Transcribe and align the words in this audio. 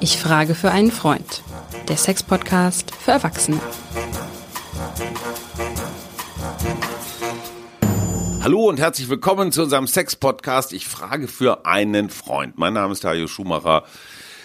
Ich 0.00 0.18
frage 0.18 0.54
für 0.54 0.70
einen 0.70 0.92
Freund. 0.92 1.42
Der 1.88 1.96
Sex-Podcast 1.96 2.94
für 2.94 3.10
Erwachsene. 3.12 3.60
Hallo 8.42 8.68
und 8.68 8.78
herzlich 8.78 9.08
willkommen 9.08 9.50
zu 9.50 9.62
unserem 9.62 9.86
Sex-Podcast. 9.86 10.72
Ich 10.72 10.86
frage 10.86 11.26
für 11.26 11.66
einen 11.66 12.10
Freund. 12.10 12.58
Mein 12.58 12.74
Name 12.74 12.92
ist 12.92 13.04
Dario 13.04 13.26
Schumacher. 13.26 13.84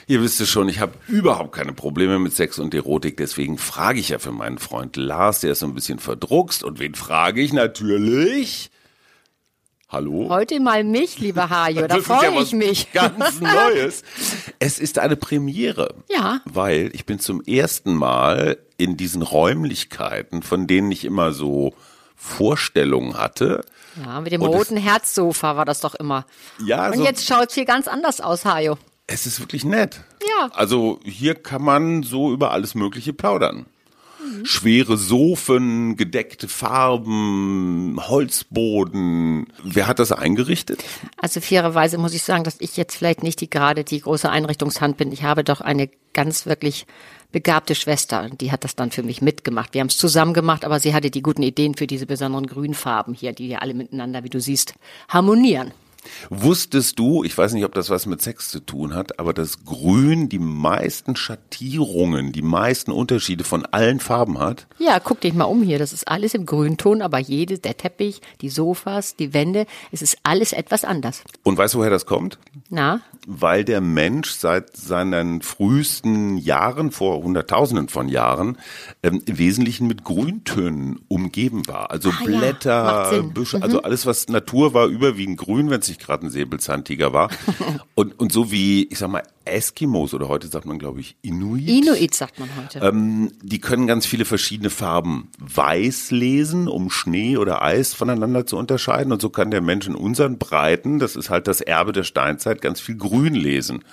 Ihr 0.08 0.22
wisst 0.22 0.42
es 0.42 0.50
schon, 0.50 0.68
ich 0.68 0.80
habe 0.80 0.94
überhaupt 1.08 1.54
keine 1.54 1.74
Probleme 1.74 2.20
mit 2.20 2.36
Sex 2.36 2.60
und 2.60 2.74
Erotik, 2.74 3.16
deswegen 3.16 3.58
frage 3.58 4.02
ich 4.02 4.10
ja 4.10 4.20
für 4.20 4.34
meinen 4.34 4.58
Freund 4.58 4.98
Lars, 4.98 5.40
der 5.40 5.54
ist 5.54 5.60
so 5.60 5.66
ein 5.66 5.76
bisschen 5.76 6.00
verdruckst. 6.00 6.64
Und 6.64 6.80
wen 6.80 6.96
frage 6.96 7.42
ich 7.42 7.54
natürlich? 7.54 8.70
Hallo? 9.94 10.26
Heute 10.30 10.60
mal 10.60 10.84
mich, 10.84 11.20
lieber 11.20 11.52
Hajo, 11.52 11.86
da 11.88 11.98
ja 11.98 12.02
freue 12.02 12.34
was 12.36 12.48
ich 12.48 12.54
mich. 12.54 12.92
Ganz 12.94 13.40
Neues. 13.40 14.02
Es 14.58 14.80
ist 14.80 14.98
eine 14.98 15.16
Premiere. 15.16 15.94
Ja. 16.10 16.42
Weil 16.46 16.90
ich 16.94 17.06
bin 17.06 17.20
zum 17.20 17.44
ersten 17.44 17.94
Mal 17.94 18.58
in 18.78 18.98
diesen 18.98 19.22
Räumlichkeiten, 19.22 20.42
von 20.42 20.66
denen 20.66 20.92
ich 20.92 21.06
immer 21.06 21.32
so 21.32 21.76
Vorstellungen 22.16 23.20
hatte. 23.20 23.64
Ja, 24.04 24.20
mit 24.20 24.32
dem 24.32 24.42
Und 24.42 24.50
es- 24.50 24.56
roten 24.56 24.78
Herzsofa 24.78 25.58
war 25.58 25.66
das 25.66 25.80
doch 25.82 25.94
immer. 25.94 26.26
Ja, 26.66 26.88
Und 26.88 26.98
so- 26.98 27.04
jetzt 27.04 27.28
schaut's 27.28 27.54
hier 27.54 27.66
ganz 27.66 27.88
anders 27.88 28.20
aus, 28.20 28.46
Hajo. 28.46 28.80
Es 29.06 29.28
ist 29.28 29.40
wirklich 29.42 29.64
nett. 29.64 30.02
Ja. 30.40 30.50
Also 30.56 31.00
hier 31.04 31.36
kann 31.36 31.62
man 31.62 32.02
so 32.02 32.34
über 32.34 32.50
alles 32.52 32.74
Mögliche 32.74 33.14
plaudern. 33.14 33.68
Mhm. 34.34 34.46
Schwere 34.46 34.98
Sofen, 34.98 35.96
gedeckte 35.96 36.48
Farben, 36.48 37.98
Holzboden. 38.00 39.48
Wer 39.64 39.88
hat 39.88 40.00
das 40.00 40.12
eingerichtet? 40.12 40.84
Also 41.18 41.42
fairerweise 41.42 41.98
muss 41.98 42.14
ich 42.14 42.24
sagen, 42.24 42.44
dass 42.44 42.58
ich 42.60 42.78
jetzt 42.78 42.96
vielleicht 42.96 43.24
nicht 43.24 43.42
die 43.42 43.50
gerade 43.50 43.84
die 43.84 44.02
große 44.02 44.30
Einrichtungshand 44.30 44.98
bin. 44.98 45.12
Ich 45.12 45.24
habe 45.24 45.44
doch 45.44 45.62
eine 45.62 45.90
ganz 46.14 46.46
wirklich 46.46 46.86
begabte 47.32 47.76
Schwester, 47.76 48.30
die 48.30 48.52
hat 48.52 48.64
das 48.64 48.76
dann 48.76 48.92
für 48.92 49.04
mich 49.04 49.22
mitgemacht. 49.22 49.74
Wir 49.74 49.82
haben 49.82 49.88
es 49.88 49.98
zusammen 49.98 50.34
gemacht, 50.34 50.64
aber 50.64 50.80
sie 50.80 50.94
hatte 50.94 51.10
die 51.10 51.24
guten 51.24 51.42
Ideen 51.42 51.74
für 51.76 51.88
diese 51.88 52.06
besonderen 52.06 52.48
Grünfarben 52.48 53.14
hier, 53.14 53.34
die 53.34 53.50
ja 53.50 53.60
alle 53.60 53.74
miteinander, 53.74 54.24
wie 54.24 54.30
du 54.30 54.40
siehst, 54.40 54.76
harmonieren. 55.10 55.74
Wusstest 56.30 57.00
du, 57.00 57.24
ich 57.24 57.38
weiß 57.38 57.54
nicht, 57.54 57.66
ob 57.66 57.74
das 57.74 57.90
was 57.90 58.06
mit 58.06 58.22
Sex 58.22 58.50
zu 58.50 58.60
tun 58.60 58.96
hat, 58.96 59.20
aber 59.20 59.34
dass 59.34 59.66
Grün 59.66 60.30
die 60.30 60.40
meisten 60.40 61.16
Schattierungen, 61.16 62.32
die 62.32 62.42
meisten 62.42 62.92
Unterschiede 62.92 63.44
von 63.44 63.66
allen 63.66 64.00
Farben 64.00 64.40
hat? 64.40 64.68
Ja, 64.80 65.00
guck 65.00 65.22
dich 65.22 65.34
mal 65.34 65.46
um 65.46 65.64
hier. 65.64 65.80
Das 65.80 65.94
ist 65.94 66.08
alles 66.08 66.34
im 66.34 66.46
Grünton, 66.46 67.02
aber 67.02 67.20
jede, 67.20 67.60
der 67.60 67.78
Teppich, 67.78 68.22
die 68.42 68.50
Sofas, 68.50 69.16
die 69.16 69.34
Wände, 69.34 69.66
es 69.92 70.02
ist 70.02 70.18
alles 70.24 70.54
etwas 70.54 70.86
anders. 70.86 71.24
Und 71.44 71.58
weißt 71.58 71.74
du, 71.74 71.80
woher 71.80 71.90
das 71.90 72.06
kommt? 72.06 72.38
Na? 72.70 73.02
weil 73.28 73.64
der 73.64 73.82
Mensch 73.82 74.32
seit 74.32 74.76
seinen 74.76 75.42
frühesten 75.42 76.38
Jahren, 76.38 76.92
vor 76.92 77.24
Hunderttausenden 77.24 77.88
von 77.90 78.10
Jahren, 78.10 78.58
ähm, 79.02 79.22
im 79.26 79.38
Wesentlichen 79.38 79.88
mit 79.88 80.04
Grüntönen 80.04 81.00
umgeben 81.08 81.68
war. 81.68 81.92
Also 81.92 82.10
Ah 82.10 82.18
ja, 82.20 82.26
Blätter, 82.26 82.84
macht 82.84 83.10
Sinn. 83.12 83.26
Mhm. 83.28 83.34
Büsche, 83.34 83.62
also 83.62 83.82
alles, 83.82 84.06
was 84.06 84.28
Natur 84.28 84.74
war, 84.74 84.88
überwiegend 84.88 85.38
grün, 85.38 85.70
wenn 85.70 85.80
es 85.80 85.88
nicht 85.94 86.06
gerade 86.06 86.26
ein 86.26 86.30
Säbelzahntiger 86.30 87.14
war. 87.14 87.30
und, 87.96 88.20
und 88.20 88.32
so 88.32 88.52
wie, 88.52 88.88
ich 88.90 88.98
sag 88.98 89.10
mal, 89.10 89.24
Eskimos 89.46 90.14
oder 90.14 90.28
heute 90.28 90.48
sagt 90.48 90.66
man, 90.66 90.80
glaube 90.80 91.02
ich, 91.02 91.16
Inuit. 91.22 91.68
Inuit 91.68 92.16
sagt 92.16 92.40
man 92.40 92.50
heute. 92.58 92.80
Ähm, 92.80 93.32
die 93.42 93.60
können 93.60 93.88
ganz 93.88 94.06
viele 94.06 94.26
verschiedene 94.26 94.70
Farben 94.70 95.30
weiß 95.38 96.12
lesen, 96.12 96.68
um 96.68 96.90
Schnee 96.90 97.38
oder 97.38 97.62
Eis 97.62 97.94
voneinander 97.94 98.46
zu 98.46 98.58
unterscheiden. 98.58 99.12
Und 99.12 99.22
so 99.22 99.30
kann 99.30 99.52
der 99.52 99.62
Mensch 99.62 99.88
in 99.88 99.96
unseren 99.96 100.38
Breiten, 100.38 101.00
das 101.00 101.16
ist 101.16 101.30
halt 101.30 101.48
das 101.48 101.62
Erbe 101.62 101.92
der 101.92 102.04
Steinzeit, 102.04 102.62
ganz 102.62 102.80
viel 102.80 102.96
Grün 102.96 103.36
lesen. 103.36 103.84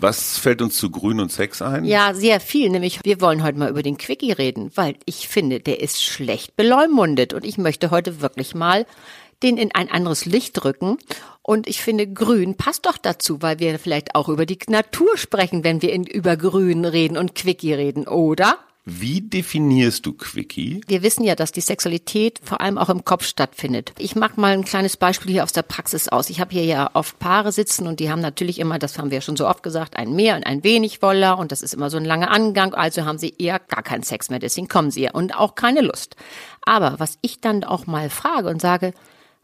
Was 0.00 0.38
fällt 0.38 0.62
uns 0.62 0.76
zu 0.76 0.90
Grün 0.90 1.18
und 1.18 1.32
Sex 1.32 1.60
ein? 1.60 1.84
Ja, 1.84 2.14
sehr 2.14 2.38
viel. 2.38 2.70
Nämlich, 2.70 3.00
wir 3.02 3.20
wollen 3.20 3.42
heute 3.42 3.58
mal 3.58 3.68
über 3.68 3.82
den 3.82 3.98
Quickie 3.98 4.30
reden, 4.30 4.70
weil 4.76 4.94
ich 5.06 5.26
finde, 5.26 5.58
der 5.58 5.80
ist 5.80 6.02
schlecht 6.02 6.54
beleumundet 6.54 7.34
und 7.34 7.44
ich 7.44 7.58
möchte 7.58 7.90
heute 7.90 8.20
wirklich 8.20 8.54
mal 8.54 8.86
den 9.42 9.56
in 9.56 9.74
ein 9.74 9.90
anderes 9.90 10.24
Licht 10.24 10.64
rücken. 10.64 10.98
Und 11.42 11.66
ich 11.66 11.80
finde, 11.82 12.06
Grün 12.06 12.56
passt 12.56 12.86
doch 12.86 12.98
dazu, 12.98 13.40
weil 13.40 13.58
wir 13.58 13.78
vielleicht 13.78 14.14
auch 14.14 14.28
über 14.28 14.46
die 14.46 14.58
Natur 14.68 15.16
sprechen, 15.16 15.64
wenn 15.64 15.82
wir 15.82 15.92
in, 15.92 16.04
über 16.04 16.36
Grün 16.36 16.84
reden 16.84 17.16
und 17.16 17.34
Quickie 17.34 17.72
reden, 17.72 18.06
oder? 18.06 18.58
Wie 18.90 19.20
definierst 19.20 20.06
du 20.06 20.14
Quickie? 20.14 20.80
Wir 20.86 21.02
wissen 21.02 21.22
ja, 21.22 21.34
dass 21.34 21.52
die 21.52 21.60
Sexualität 21.60 22.40
vor 22.42 22.62
allem 22.62 22.78
auch 22.78 22.88
im 22.88 23.04
Kopf 23.04 23.24
stattfindet. 23.24 23.92
Ich 23.98 24.16
mache 24.16 24.40
mal 24.40 24.54
ein 24.54 24.64
kleines 24.64 24.96
Beispiel 24.96 25.30
hier 25.30 25.44
aus 25.44 25.52
der 25.52 25.62
Praxis 25.62 26.08
aus. 26.08 26.30
Ich 26.30 26.40
habe 26.40 26.52
hier 26.52 26.64
ja 26.64 26.90
oft 26.94 27.18
Paare 27.18 27.52
sitzen 27.52 27.86
und 27.86 28.00
die 28.00 28.10
haben 28.10 28.22
natürlich 28.22 28.58
immer, 28.58 28.78
das 28.78 28.96
haben 28.96 29.10
wir 29.10 29.18
ja 29.18 29.20
schon 29.20 29.36
so 29.36 29.46
oft 29.46 29.62
gesagt, 29.62 29.98
ein 29.98 30.14
mehr 30.14 30.36
und 30.36 30.46
ein 30.46 30.64
wenig 30.64 31.02
Woller 31.02 31.38
und 31.38 31.52
das 31.52 31.60
ist 31.60 31.74
immer 31.74 31.90
so 31.90 31.98
ein 31.98 32.06
langer 32.06 32.30
Angang. 32.30 32.72
Also 32.72 33.04
haben 33.04 33.18
sie 33.18 33.34
eher 33.36 33.58
gar 33.58 33.82
keinen 33.82 34.04
Sex 34.04 34.30
mehr, 34.30 34.38
deswegen 34.38 34.68
kommen 34.68 34.90
sie 34.90 35.02
ja 35.02 35.10
und 35.12 35.36
auch 35.36 35.54
keine 35.54 35.82
Lust. 35.82 36.16
Aber 36.62 36.94
was 36.98 37.18
ich 37.20 37.42
dann 37.42 37.64
auch 37.64 37.86
mal 37.86 38.08
frage 38.08 38.48
und 38.48 38.62
sage, 38.62 38.94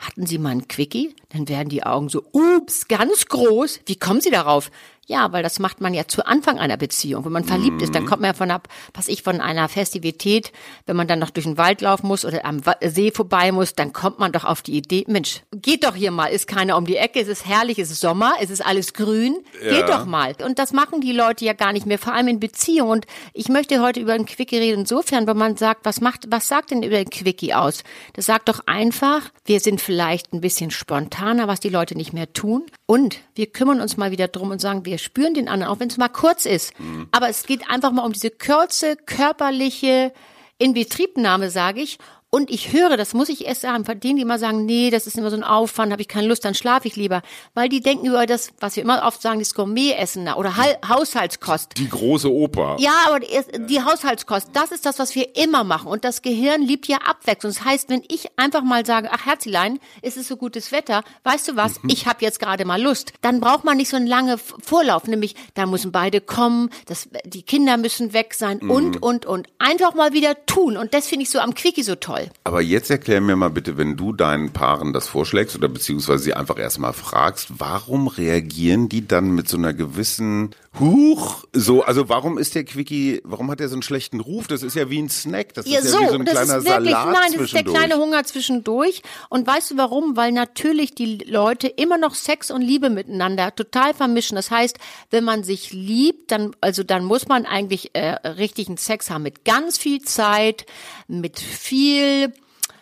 hatten 0.07 0.27
Sie 0.27 0.39
mal 0.39 0.51
einen 0.51 0.69
Quickie? 0.69 1.15
Dann 1.31 1.49
werden 1.49 1.69
die 1.69 1.83
Augen 1.83 2.09
so, 2.09 2.25
ups, 2.33 2.89
ganz 2.89 3.27
groß. 3.27 3.81
Wie 3.87 3.97
kommen 3.97 4.21
Sie 4.21 4.31
darauf? 4.31 4.71
Ja, 5.07 5.33
weil 5.33 5.43
das 5.43 5.59
macht 5.59 5.81
man 5.81 5.93
ja 5.93 6.07
zu 6.09 6.25
Anfang 6.25 6.59
einer 6.59 6.77
Beziehung. 6.77 7.25
Wenn 7.25 7.33
man 7.33 7.45
verliebt 7.45 7.83
ist, 7.83 7.95
dann 7.95 8.07
kommt 8.07 8.23
man 8.23 8.31
ja 8.31 8.35
von 8.35 8.51
ab, 8.51 8.69
was 8.95 9.09
ich 9.09 9.23
von 9.23 9.41
einer 9.41 9.69
Festivität, 9.69 10.53
wenn 10.87 10.97
man 10.97 11.07
dann 11.07 11.19
noch 11.19 11.31
durch 11.31 11.45
den 11.45 11.59
Wald 11.59 11.83
laufen 11.83 12.07
muss 12.07 12.25
oder 12.25 12.45
am 12.45 12.63
See 12.83 13.11
vorbei 13.11 13.53
muss, 13.53 13.75
dann 13.75 13.93
kommt 13.93 14.19
man 14.19 14.33
doch 14.33 14.45
auf 14.45 14.63
die 14.63 14.77
Idee, 14.77 15.05
Mensch, 15.07 15.43
geht 15.53 15.85
doch 15.85 15.95
hier 15.95 16.11
mal, 16.11 16.27
ist 16.27 16.47
keiner 16.47 16.77
um 16.77 16.87
die 16.87 16.97
Ecke, 16.97 17.21
es 17.21 17.29
ist 17.29 17.47
herrlich, 17.47 17.79
es 17.79 17.91
ist 17.91 18.01
Sommer, 18.01 18.35
es 18.41 18.51
ist 18.51 18.65
alles 18.65 18.95
grün, 18.95 19.37
geht 19.61 19.89
doch 19.89 20.07
mal. 20.07 20.35
Und 20.45 20.59
das 20.59 20.73
machen 20.73 21.01
die 21.01 21.13
Leute 21.13 21.45
ja 21.45 21.53
gar 21.53 21.73
nicht 21.73 21.87
mehr, 21.87 21.99
vor 21.99 22.15
allem 22.15 22.29
in 22.29 22.41
Beziehungen. 22.41 22.91
Und 22.91 23.07
ich 23.33 23.49
möchte 23.49 23.83
heute 23.83 24.01
über 24.01 24.13
einen 24.13 24.27
Quickie 24.27 24.59
reden, 24.59 24.81
insofern, 24.81 25.27
wenn 25.27 25.37
man 25.37 25.57
sagt, 25.57 25.85
was 25.85 26.01
macht, 26.01 26.27
was 26.31 26.49
sagt 26.49 26.71
denn 26.71 26.83
über 26.83 26.97
den 26.97 27.11
Quickie 27.11 27.55
aus? 27.55 27.85
Das 28.15 28.27
sagt 28.27 28.49
doch 28.49 28.61
einfach, 28.67 29.31
wir 29.45 29.61
sind 29.61 29.81
vielleicht 29.81 30.33
ein 30.33 30.41
bisschen 30.41 30.71
spontaner, 30.71 31.49
was 31.49 31.61
die 31.61 31.69
Leute 31.69 31.97
nicht 31.97 32.13
mehr 32.13 32.33
tun. 32.33 32.65
Und 32.87 33.19
wir 33.35 33.47
kümmern 33.47 33.81
uns 33.81 33.97
mal 33.97 34.11
wieder 34.11 34.29
drum 34.29 34.51
und 34.51 34.61
sagen, 34.61 34.85
wir 34.85 34.94
spüren 34.99 35.34
den 35.34 35.49
anderen, 35.49 35.72
auch 35.72 35.81
wenn 35.81 35.88
es 35.88 35.97
mal 35.97 36.09
kurz 36.09 36.47
ist. 36.47 36.72
Aber 37.10 37.28
es 37.28 37.44
geht 37.44 37.69
einfach 37.71 37.93
mal 37.93 38.05
um 38.05 38.12
diese 38.12 38.31
kurze, 38.31 38.97
körperliche 38.97 40.12
Inbetriebnahme, 40.59 41.50
sage 41.50 41.81
ich. 41.81 41.99
Und 42.34 42.50
ich 42.50 42.72
höre, 42.72 42.97
das 42.97 43.15
muss 43.15 43.28
ich 43.28 43.47
erst 43.47 43.61
sagen, 43.61 43.84
von 43.84 44.00
denen, 44.00 44.17
die 44.17 44.22
immer 44.22 44.41
sagen, 44.41 44.67
nee, 44.67 44.91
das 44.91 45.06
ist 45.06 45.17
immer 45.17 45.31
so 45.31 45.37
ein 45.37 45.45
Aufwand, 45.45 45.93
habe 45.93 46.03
ich 46.03 46.09
keine 46.09 46.27
Lust, 46.27 46.45
dann 46.45 46.56
schlafe 46.56 46.89
ich 46.89 46.97
lieber. 46.97 47.22
Weil 47.55 47.69
die 47.69 47.78
denken 47.81 48.06
über 48.06 48.27
das, 48.27 48.50
was 48.59 48.75
wir 48.75 48.83
immer 48.83 49.05
oft 49.06 49.22
sagen, 49.22 49.39
das 49.39 49.55
Gourmet-Essen 49.55 50.27
oder 50.34 50.56
Hal- 50.56 50.77
Haushaltskost. 50.89 51.78
Die 51.78 51.89
große 51.89 52.28
Oper. 52.28 52.77
Ja, 52.81 52.91
aber 53.06 53.21
die, 53.21 53.28
die 53.69 53.81
Haushaltskost, 53.84 54.49
das 54.53 54.73
ist 54.73 54.84
das, 54.84 54.99
was 54.99 55.15
wir 55.15 55.37
immer 55.37 55.62
machen. 55.62 55.87
Und 55.87 56.05
das 56.05 56.23
Gehirn 56.23 56.62
liebt 56.62 56.89
ja 56.89 56.97
Abwechslung. 57.06 57.53
Das 57.53 57.65
heißt, 57.65 57.89
wenn 57.89 58.03
ich 58.09 58.27
einfach 58.37 58.65
mal 58.65 58.84
sage, 58.84 59.11
ach 59.12 59.27
Herzlein, 59.27 59.78
es 60.03 60.17
ist 60.17 60.27
so 60.27 60.37
gutes 60.37 60.73
Wetter, 60.73 61.05
weißt 61.23 61.47
du 61.47 61.55
was, 61.55 61.75
ich 61.87 62.09
habe 62.09 62.25
jetzt 62.25 62.41
gerade 62.41 62.65
mal 62.65 62.83
Lust, 62.83 63.12
dann 63.21 63.39
braucht 63.41 63.62
man 63.62 63.77
nicht 63.77 63.91
so 63.91 63.97
einen 63.97 64.09
langen 64.09 64.39
Vorlauf. 64.39 65.06
Nämlich, 65.06 65.37
da 65.55 65.67
müssen 65.67 65.93
beide 65.93 66.21
kommen, 66.21 66.71
das, 66.87 67.09
die 67.25 67.43
Kinder 67.43 67.77
müssen 67.77 68.12
weg 68.12 68.34
sein 68.34 68.59
und, 68.59 69.00
und, 69.00 69.25
und. 69.25 69.47
Einfach 69.61 69.94
mal 69.94 70.12
wieder 70.12 70.47
tun. 70.47 70.77
Und 70.77 70.94
das 70.94 71.06
finde 71.06 71.23
ich 71.23 71.31
so 71.31 71.39
am 71.39 71.55
Quickie 71.55 71.84
so 71.84 71.94
toll. 71.94 72.24
Aber 72.45 72.61
jetzt 72.61 72.91
erklär 72.91 73.21
mir 73.21 73.37
mal 73.37 73.51
bitte, 73.51 73.77
wenn 73.77 73.97
du 73.97 74.12
deinen 74.12 74.53
Paaren 74.53 74.93
das 74.93 75.09
vorschlägst 75.09 75.57
oder 75.57 75.69
beziehungsweise 75.69 76.25
sie 76.25 76.35
einfach 76.35 76.59
erstmal 76.59 76.93
fragst, 76.93 77.49
warum 77.59 78.09
reagieren 78.09 78.89
die 78.89 79.07
dann 79.07 79.35
mit 79.35 79.49
so 79.49 79.57
einer 79.57 79.73
gewissen 79.73 80.55
Huch? 80.81 81.45
So, 81.53 81.83
also 81.85 82.09
warum 82.09 82.37
ist 82.37 82.55
der 82.57 82.65
Quickie, 82.65 83.21
warum 83.25 83.51
hat 83.51 83.61
der 83.61 83.69
so 83.69 83.77
einen 83.77 83.83
schlechten 83.83 84.19
Ruf? 84.19 84.49
Das 84.49 84.62
ist 84.65 84.75
ja 84.75 84.91
wie 84.91 84.99
ein 85.01 85.09
Snack. 85.09 85.55
Das 85.55 85.67
Ja, 85.67 85.79
ist 85.79 85.91
so, 85.91 86.01
ja 86.01 86.07
wie 86.07 86.11
so 86.11 86.15
ein 86.19 86.25
das 86.25 86.35
kleiner 86.35 86.57
ist 86.59 86.65
wirklich, 86.65 86.91
Salat 86.91 87.12
nein, 87.12 87.33
das 87.33 87.43
ist 87.43 87.55
der 87.55 87.62
kleine 87.62 87.97
Hunger 87.97 88.25
zwischendurch. 88.25 89.03
Und 89.29 89.47
weißt 89.47 89.71
du 89.71 89.77
warum? 89.77 90.17
Weil 90.17 90.33
natürlich 90.33 90.95
die 90.95 91.19
Leute 91.19 91.69
immer 91.69 91.97
noch 91.97 92.15
Sex 92.15 92.51
und 92.51 92.61
Liebe 92.61 92.91
miteinander 92.91 93.55
total 93.55 93.94
vermischen. 93.94 94.35
Das 94.35 94.50
heißt, 94.50 94.79
wenn 95.11 95.23
man 95.23 95.44
sich 95.44 95.73
liebt, 95.73 96.32
dann, 96.32 96.56
also 96.61 96.82
dann 96.82 97.05
muss 97.05 97.29
man 97.29 97.47
eigentlich 97.47 97.94
äh, 97.94 98.15
richtigen 98.26 98.76
Sex 98.76 99.11
haben 99.11 99.23
mit 99.23 99.44
ganz 99.44 99.79
viel 99.79 100.03
Zeit, 100.03 100.67
mit 101.06 101.38
viel 101.38 102.32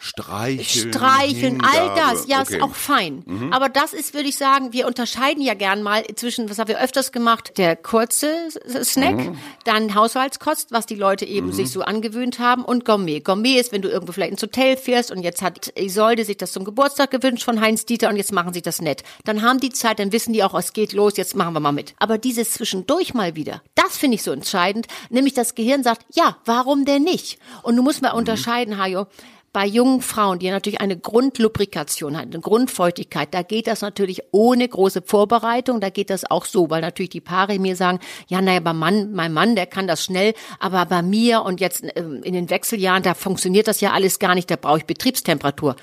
Streicheln, 0.04 0.92
Streicheln, 0.92 1.60
all 1.62 1.70
Hingabe. 1.88 2.00
das, 2.16 2.26
ja, 2.26 2.40
Okay. 2.42 2.56
ist 2.56 2.62
auch 2.62 2.74
fein. 2.74 3.24
Aber 3.52 3.68
das 3.68 3.92
ist, 3.92 4.14
würde 4.14 4.28
ich 4.28 4.36
sagen, 4.36 4.72
wir 4.72 4.88
unterscheiden 4.88 5.40
ja 5.42 5.54
gern 5.54 5.82
mal 5.82 6.02
zwischen, 6.16 6.50
was 6.50 6.58
haben 6.58 6.66
wir 6.66 6.80
öfters 6.80 7.12
gemacht, 7.12 7.52
der 7.56 7.76
kurze 7.76 8.48
Snack, 8.82 9.30
dann 9.64 9.94
Haushaltskost, 9.94 10.72
was 10.72 10.86
die 10.86 10.96
Leute 10.96 11.24
eben 11.24 11.52
sich 11.52 11.70
so 11.70 11.82
angewöhnt 11.82 12.40
haben 12.40 12.64
und 12.64 12.84
Gourmet. 12.84 13.20
Gourmet 13.20 13.60
ist, 13.60 13.70
wenn 13.70 13.80
du 13.80 13.88
irgendwo 13.88 14.12
vielleicht 14.12 14.32
ins 14.32 14.42
Hotel 14.42 14.76
fährst 14.76 15.12
und 15.12 15.22
jetzt 15.22 15.40
hat 15.40 15.72
Isolde 15.78 16.24
sich 16.24 16.36
das 16.36 16.50
zum 16.50 16.64
Geburtstag 16.64 17.12
gewünscht 17.12 17.44
von 17.44 17.60
Heinz 17.60 17.86
Dieter 17.86 18.08
und 18.08 18.16
jetzt 18.16 18.32
machen 18.32 18.52
sie 18.52 18.62
das 18.62 18.80
nett. 18.82 19.04
Dann 19.24 19.42
haben 19.42 19.60
die 19.60 19.70
Zeit, 19.70 20.00
dann 20.00 20.10
wissen 20.10 20.32
die 20.32 20.42
auch, 20.42 20.54
es 20.58 20.72
geht 20.72 20.92
los, 20.92 21.16
jetzt 21.16 21.36
machen 21.36 21.54
wir 21.54 21.60
mal 21.60 21.70
mit. 21.70 21.94
Aber 21.98 22.18
dieses 22.18 22.50
zwischendurch 22.54 23.14
mal 23.14 23.36
wieder, 23.36 23.62
das 23.76 23.96
finde 23.96 24.16
ich 24.16 24.24
so 24.24 24.32
entscheidend, 24.32 24.88
nämlich 25.10 25.34
das 25.34 25.54
Gehirn 25.54 25.84
sagt, 25.84 26.04
ja, 26.12 26.38
warum 26.44 26.84
denn 26.84 27.04
nicht? 27.04 27.38
Und 27.62 27.76
du 27.76 27.82
musst 27.82 28.02
mal 28.02 28.10
unterscheiden, 28.10 28.78
Hajo, 28.78 29.06
Bei 29.52 29.66
jungen 29.66 30.00
Frauen, 30.00 30.38
die 30.38 30.50
natürlich 30.50 30.80
eine 30.80 30.98
Grundlubrikation 30.98 32.16
haben, 32.16 32.30
eine 32.30 32.40
Grundfeuchtigkeit, 32.40 33.34
da 33.34 33.42
geht 33.42 33.66
das 33.66 33.82
natürlich 33.82 34.22
ohne 34.30 34.66
große 34.66 35.02
Vorbereitung, 35.02 35.78
da 35.78 35.90
geht 35.90 36.08
das 36.08 36.30
auch 36.30 36.46
so, 36.46 36.70
weil 36.70 36.80
natürlich 36.80 37.10
die 37.10 37.20
Paare 37.20 37.58
mir 37.58 37.76
sagen, 37.76 38.00
ja, 38.28 38.40
naja, 38.40 38.60
beim 38.60 38.78
Mann, 38.78 39.12
mein 39.12 39.34
Mann, 39.34 39.54
der 39.54 39.66
kann 39.66 39.86
das 39.86 40.04
schnell, 40.04 40.32
aber 40.58 40.86
bei 40.86 41.02
mir 41.02 41.42
und 41.42 41.60
jetzt 41.60 41.84
ähm, 41.96 42.22
in 42.22 42.32
den 42.32 42.48
Wechseljahren, 42.48 43.02
da 43.02 43.12
funktioniert 43.12 43.68
das 43.68 43.82
ja 43.82 43.92
alles 43.92 44.18
gar 44.18 44.34
nicht, 44.34 44.50
da 44.50 44.56
brauche 44.56 44.78
ich 44.78 44.86
Betriebstemperatur. 44.86 45.76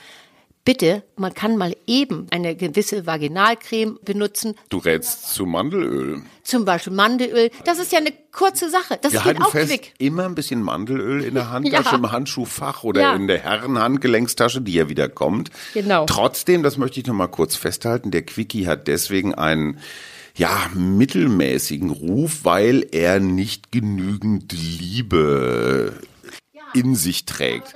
Bitte, 0.69 1.01
man 1.15 1.33
kann 1.33 1.57
mal 1.57 1.75
eben 1.87 2.27
eine 2.29 2.55
gewisse 2.55 3.07
Vaginalcreme 3.07 3.97
benutzen. 4.05 4.53
Du 4.69 4.77
rätst 4.77 5.33
zu 5.33 5.47
Mandelöl. 5.47 6.21
Zum 6.43 6.63
Beispiel 6.63 6.93
Mandelöl. 6.93 7.49
Das 7.65 7.79
ist 7.79 7.91
ja 7.91 7.97
eine 7.97 8.13
kurze 8.31 8.69
Sache. 8.69 8.99
Das 9.01 9.11
Wir 9.13 9.17
geht 9.21 9.25
halten 9.25 9.41
auch 9.41 9.49
fest, 9.49 9.69
quick. 9.71 9.95
immer 9.97 10.25
ein 10.25 10.35
bisschen 10.35 10.61
Mandelöl 10.61 11.23
in 11.23 11.33
der 11.33 11.49
Handtasche, 11.51 11.89
Ja. 11.89 11.95
im 11.97 12.11
Handschuhfach 12.11 12.83
oder 12.83 13.01
Ja. 13.01 13.15
in 13.15 13.25
der 13.25 13.39
Herrenhandgelenkstasche, 13.39 14.61
die 14.61 14.73
ja 14.73 14.89
wieder 14.89 15.09
kommt. 15.09 15.49
Genau. 15.73 16.05
Trotzdem, 16.05 16.61
das 16.61 16.77
möchte 16.77 16.99
ich 16.99 17.07
noch 17.07 17.15
mal 17.15 17.25
kurz 17.25 17.55
festhalten, 17.55 18.11
der 18.11 18.21
Quickie 18.21 18.67
hat 18.67 18.87
deswegen 18.87 19.33
einen 19.33 19.79
ja, 20.35 20.69
mittelmäßigen 20.75 21.89
Ruf, 21.89 22.41
weil 22.43 22.85
er 22.91 23.19
nicht 23.19 23.71
genügend 23.71 24.53
Liebe 24.53 25.93
in 26.75 26.93
sich 26.93 27.25
trägt. 27.25 27.73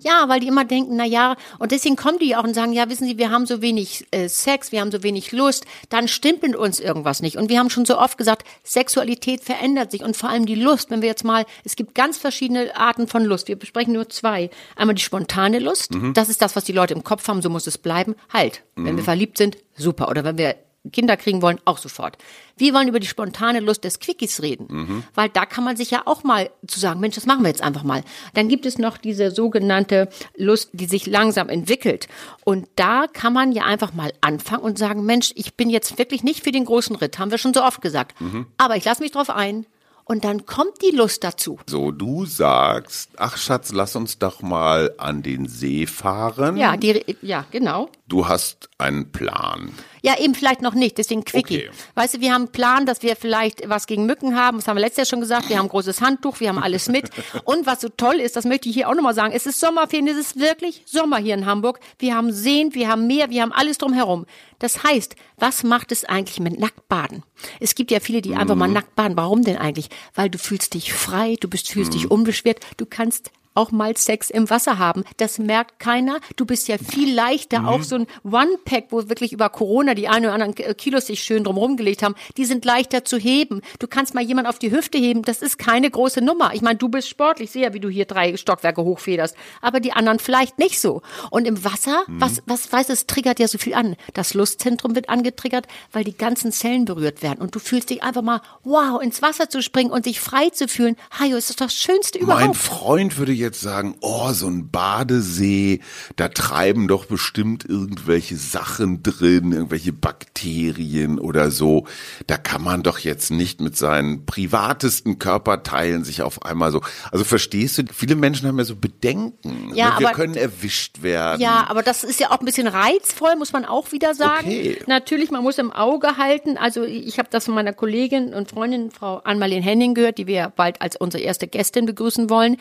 Ja, 0.00 0.28
weil 0.28 0.40
die 0.40 0.48
immer 0.48 0.64
denken, 0.64 0.96
na 0.96 1.04
ja, 1.04 1.36
und 1.58 1.72
deswegen 1.72 1.96
kommen 1.96 2.18
die 2.18 2.36
auch 2.36 2.44
und 2.44 2.54
sagen, 2.54 2.72
ja, 2.72 2.88
wissen 2.88 3.06
Sie, 3.06 3.18
wir 3.18 3.30
haben 3.30 3.46
so 3.46 3.62
wenig 3.62 4.06
äh, 4.10 4.28
Sex, 4.28 4.72
wir 4.72 4.80
haben 4.80 4.90
so 4.90 5.02
wenig 5.02 5.32
Lust, 5.32 5.64
dann 5.88 6.08
stimmt 6.08 6.42
mit 6.42 6.56
uns 6.56 6.80
irgendwas 6.80 7.22
nicht. 7.22 7.36
Und 7.36 7.48
wir 7.48 7.58
haben 7.58 7.70
schon 7.70 7.84
so 7.84 7.98
oft 7.98 8.18
gesagt, 8.18 8.46
Sexualität 8.64 9.42
verändert 9.42 9.90
sich 9.90 10.02
und 10.02 10.16
vor 10.16 10.28
allem 10.28 10.46
die 10.46 10.54
Lust, 10.54 10.90
wenn 10.90 11.02
wir 11.02 11.08
jetzt 11.08 11.24
mal, 11.24 11.44
es 11.64 11.76
gibt 11.76 11.94
ganz 11.94 12.18
verschiedene 12.18 12.76
Arten 12.76 13.08
von 13.08 13.24
Lust. 13.24 13.48
Wir 13.48 13.56
besprechen 13.56 13.94
nur 13.94 14.08
zwei. 14.08 14.50
Einmal 14.76 14.94
die 14.94 15.02
spontane 15.02 15.58
Lust, 15.58 15.92
das 16.14 16.28
ist 16.28 16.42
das, 16.42 16.56
was 16.56 16.64
die 16.64 16.72
Leute 16.72 16.94
im 16.94 17.04
Kopf 17.04 17.26
haben, 17.28 17.42
so 17.42 17.50
muss 17.50 17.66
es 17.66 17.78
bleiben. 17.78 18.14
Halt, 18.32 18.62
wenn 18.74 18.96
wir 18.96 19.04
verliebt 19.04 19.38
sind, 19.38 19.56
super. 19.76 20.08
Oder 20.08 20.24
wenn 20.24 20.38
wir 20.38 20.56
Kinder 20.92 21.16
kriegen 21.16 21.42
wollen, 21.42 21.60
auch 21.64 21.78
sofort. 21.78 22.16
Wir 22.56 22.72
wollen 22.74 22.88
über 22.88 23.00
die 23.00 23.06
spontane 23.06 23.60
Lust 23.60 23.84
des 23.84 24.00
Quickies 24.00 24.40
reden, 24.42 25.04
weil 25.14 25.28
da 25.28 25.44
kann 25.44 25.64
man 25.64 25.76
sich 25.76 25.90
ja 25.90 26.02
auch 26.06 26.24
mal 26.24 26.50
zu 26.66 26.80
sagen, 26.80 27.00
Mensch, 27.00 27.14
das 27.16 27.26
machen 27.26 27.42
wir 27.42 27.48
jetzt 27.48 27.62
einfach 27.62 27.82
mal. 27.82 28.02
Dann 28.34 28.48
gibt 28.48 28.64
es 28.64 28.78
noch 28.78 28.96
diese 28.96 29.30
sogenannte 29.30 30.08
Lust, 30.36 30.70
die 30.72 30.86
sich 30.86 31.06
langsam 31.06 31.48
entwickelt. 31.48 32.08
Und 32.44 32.66
da 32.76 33.06
kann 33.12 33.32
man 33.32 33.52
ja 33.52 33.64
einfach 33.64 33.92
mal 33.92 34.12
anfangen 34.20 34.62
und 34.62 34.78
sagen, 34.78 35.04
Mensch, 35.04 35.32
ich 35.34 35.54
bin 35.54 35.68
jetzt 35.68 35.98
wirklich 35.98 36.22
nicht 36.22 36.42
für 36.42 36.52
den 36.52 36.64
großen 36.64 36.96
Ritt, 36.96 37.18
haben 37.18 37.30
wir 37.30 37.38
schon 37.38 37.54
so 37.54 37.62
oft 37.62 37.82
gesagt. 37.82 38.14
Aber 38.56 38.76
ich 38.76 38.84
lasse 38.84 39.02
mich 39.02 39.12
drauf 39.12 39.30
ein. 39.30 39.66
Und 40.08 40.22
dann 40.22 40.46
kommt 40.46 40.82
die 40.82 40.94
Lust 40.96 41.24
dazu. 41.24 41.58
So, 41.66 41.90
du 41.90 42.26
sagst, 42.26 43.10
ach 43.16 43.36
Schatz, 43.36 43.72
lass 43.72 43.96
uns 43.96 44.20
doch 44.20 44.40
mal 44.40 44.94
an 44.98 45.24
den 45.24 45.48
See 45.48 45.88
fahren. 45.88 46.56
Ja, 46.56 46.76
die, 46.76 47.16
ja, 47.22 47.44
genau. 47.50 47.88
Du 48.06 48.28
hast 48.28 48.68
einen 48.78 49.10
Plan. 49.10 49.72
Ja, 50.06 50.16
eben 50.20 50.36
vielleicht 50.36 50.62
noch 50.62 50.74
nicht, 50.74 50.98
deswegen 50.98 51.24
Quickie. 51.24 51.66
Okay. 51.66 51.70
Weißt 51.96 52.14
du, 52.14 52.20
wir 52.20 52.32
haben 52.32 52.42
einen 52.42 52.52
Plan, 52.52 52.86
dass 52.86 53.02
wir 53.02 53.16
vielleicht 53.16 53.68
was 53.68 53.88
gegen 53.88 54.06
Mücken 54.06 54.36
haben, 54.36 54.58
das 54.58 54.68
haben 54.68 54.76
wir 54.76 54.80
letztes 54.82 54.98
Jahr 54.98 55.06
schon 55.06 55.20
gesagt, 55.20 55.48
wir 55.48 55.58
haben 55.58 55.66
ein 55.66 55.70
großes 55.70 56.00
Handtuch, 56.00 56.38
wir 56.38 56.48
haben 56.48 56.60
alles 56.60 56.88
mit. 56.88 57.10
Und 57.44 57.66
was 57.66 57.80
so 57.80 57.88
toll 57.88 58.20
ist, 58.20 58.36
das 58.36 58.44
möchte 58.44 58.68
ich 58.68 58.76
hier 58.76 58.88
auch 58.88 58.94
nochmal 58.94 59.14
sagen, 59.14 59.34
es 59.34 59.46
ist 59.46 59.58
Sommerferien, 59.58 60.06
es 60.06 60.16
ist 60.16 60.38
wirklich 60.38 60.84
Sommer 60.86 61.16
hier 61.16 61.34
in 61.34 61.44
Hamburg. 61.44 61.80
Wir 61.98 62.14
haben 62.14 62.30
Seen, 62.30 62.72
wir 62.72 62.88
haben 62.88 63.08
Meer, 63.08 63.30
wir 63.30 63.42
haben 63.42 63.50
alles 63.50 63.78
drumherum. 63.78 64.26
Das 64.60 64.84
heißt, 64.84 65.16
was 65.38 65.64
macht 65.64 65.90
es 65.90 66.04
eigentlich 66.04 66.38
mit 66.38 66.56
Nacktbaden? 66.56 67.24
Es 67.58 67.74
gibt 67.74 67.90
ja 67.90 67.98
viele, 67.98 68.22
die 68.22 68.36
einfach 68.36 68.54
mal 68.54 68.68
nackt 68.68 68.94
baden. 68.94 69.16
Warum 69.16 69.42
denn 69.42 69.58
eigentlich? 69.58 69.88
Weil 70.14 70.30
du 70.30 70.38
fühlst 70.38 70.74
dich 70.74 70.92
frei, 70.92 71.34
du 71.40 71.48
bist, 71.48 71.72
fühlst 71.72 71.94
dich 71.94 72.12
unbeschwert, 72.12 72.60
du 72.76 72.86
kannst 72.86 73.32
auch 73.56 73.70
mal 73.70 73.96
Sex 73.96 74.30
im 74.30 74.50
Wasser 74.50 74.78
haben. 74.78 75.04
Das 75.16 75.38
merkt 75.38 75.78
keiner. 75.78 76.18
Du 76.36 76.46
bist 76.46 76.68
ja 76.68 76.76
viel 76.78 77.14
leichter. 77.14 77.66
Auch 77.66 77.82
so 77.82 77.96
ein 77.96 78.06
One-Pack, 78.24 78.86
wo 78.90 79.08
wirklich 79.08 79.32
über 79.32 79.48
Corona 79.48 79.94
die 79.94 80.08
ein 80.08 80.24
oder 80.24 80.34
anderen 80.34 80.54
Kilos 80.76 81.06
sich 81.06 81.22
schön 81.22 81.44
drumherum 81.44 81.76
gelegt 81.76 82.02
haben, 82.02 82.14
die 82.36 82.44
sind 82.44 82.64
leichter 82.64 83.04
zu 83.04 83.18
heben. 83.18 83.60
Du 83.78 83.86
kannst 83.86 84.14
mal 84.14 84.22
jemand 84.22 84.48
auf 84.48 84.58
die 84.58 84.70
Hüfte 84.70 84.98
heben. 84.98 85.22
Das 85.22 85.42
ist 85.42 85.58
keine 85.58 85.90
große 85.90 86.20
Nummer. 86.20 86.54
Ich 86.54 86.62
meine, 86.62 86.78
du 86.78 86.88
bist 86.88 87.08
sportlich. 87.08 87.46
Ich 87.46 87.52
sehe 87.52 87.62
ja, 87.62 87.74
wie 87.74 87.80
du 87.80 87.88
hier 87.88 88.06
drei 88.06 88.36
Stockwerke 88.36 88.82
hochfederst. 88.82 89.36
Aber 89.60 89.78
die 89.78 89.92
anderen 89.92 90.18
vielleicht 90.18 90.58
nicht 90.58 90.80
so. 90.80 91.02
Und 91.30 91.46
im 91.46 91.64
Wasser, 91.64 92.04
was, 92.08 92.42
was 92.46 92.72
weiß 92.72 92.88
es, 92.88 93.06
triggert 93.06 93.38
ja 93.38 93.46
so 93.46 93.58
viel 93.58 93.74
an. 93.74 93.94
Das 94.14 94.34
Lustzentrum 94.34 94.96
wird 94.96 95.08
angetriggert, 95.08 95.66
weil 95.92 96.02
die 96.02 96.16
ganzen 96.16 96.50
Zellen 96.50 96.86
berührt 96.86 97.22
werden. 97.22 97.40
Und 97.40 97.54
du 97.54 97.58
fühlst 97.60 97.90
dich 97.90 98.02
einfach 98.02 98.22
mal, 98.22 98.40
wow, 98.64 99.00
ins 99.00 99.22
Wasser 99.22 99.48
zu 99.48 99.62
springen 99.62 99.90
und 99.90 100.06
dich 100.06 100.18
frei 100.18 100.50
zu 100.50 100.66
fühlen. 100.66 100.96
Hajo, 101.18 101.36
ist 101.36 101.50
das 101.50 101.56
das 101.56 101.74
Schönste 101.74 102.18
überhaupt. 102.18 102.44
Mein 102.44 102.54
Freund 102.54 103.18
würde 103.18 103.32
jetzt 103.32 103.45
sagen, 103.54 103.94
oh, 104.00 104.32
so 104.32 104.46
ein 104.48 104.70
Badesee, 104.70 105.80
da 106.16 106.28
treiben 106.28 106.88
doch 106.88 107.04
bestimmt 107.04 107.64
irgendwelche 107.64 108.36
Sachen 108.36 109.02
drin, 109.02 109.52
irgendwelche 109.52 109.92
Bakterien 109.92 111.18
oder 111.18 111.50
so. 111.50 111.86
Da 112.26 112.36
kann 112.36 112.62
man 112.62 112.82
doch 112.82 112.98
jetzt 112.98 113.30
nicht 113.30 113.60
mit 113.60 113.76
seinen 113.76 114.26
privatesten 114.26 115.18
Körperteilen 115.18 116.04
sich 116.04 116.22
auf 116.22 116.44
einmal 116.44 116.72
so. 116.72 116.80
Also 117.12 117.24
verstehst 117.24 117.78
du, 117.78 117.84
viele 117.92 118.16
Menschen 118.16 118.48
haben 118.48 118.58
ja 118.58 118.64
so 118.64 118.76
Bedenken. 118.76 119.72
Ja, 119.74 119.90
ne? 119.94 120.00
Wir 120.00 120.08
aber- 120.08 120.16
können 120.16 120.34
erwischt 120.34 121.02
werden. 121.02 121.40
Ja, 121.40 121.66
aber 121.68 121.82
das 121.82 122.04
ist 122.04 122.20
ja 122.20 122.30
auch 122.30 122.40
ein 122.40 122.44
bisschen 122.46 122.66
reizvoll, 122.66 123.36
muss 123.36 123.52
man 123.52 123.64
auch 123.64 123.92
wieder 123.92 124.14
sagen. 124.14 124.46
Okay. 124.46 124.78
Natürlich, 124.86 125.30
man 125.30 125.42
muss 125.42 125.58
im 125.58 125.72
Auge 125.72 126.16
halten. 126.16 126.56
Also 126.56 126.84
ich 126.84 127.18
habe 127.18 127.28
das 127.30 127.44
von 127.44 127.54
meiner 127.54 127.72
Kollegin 127.72 128.34
und 128.34 128.50
Freundin, 128.50 128.90
Frau 128.90 129.18
Ann-Marlene 129.18 129.62
Henning, 129.64 129.94
gehört, 129.94 130.18
die 130.18 130.26
wir 130.26 130.52
bald 130.54 130.80
als 130.80 130.96
unsere 130.96 131.22
erste 131.22 131.46
Gästin 131.48 131.86
begrüßen 131.86 132.30
wollen. 132.30 132.56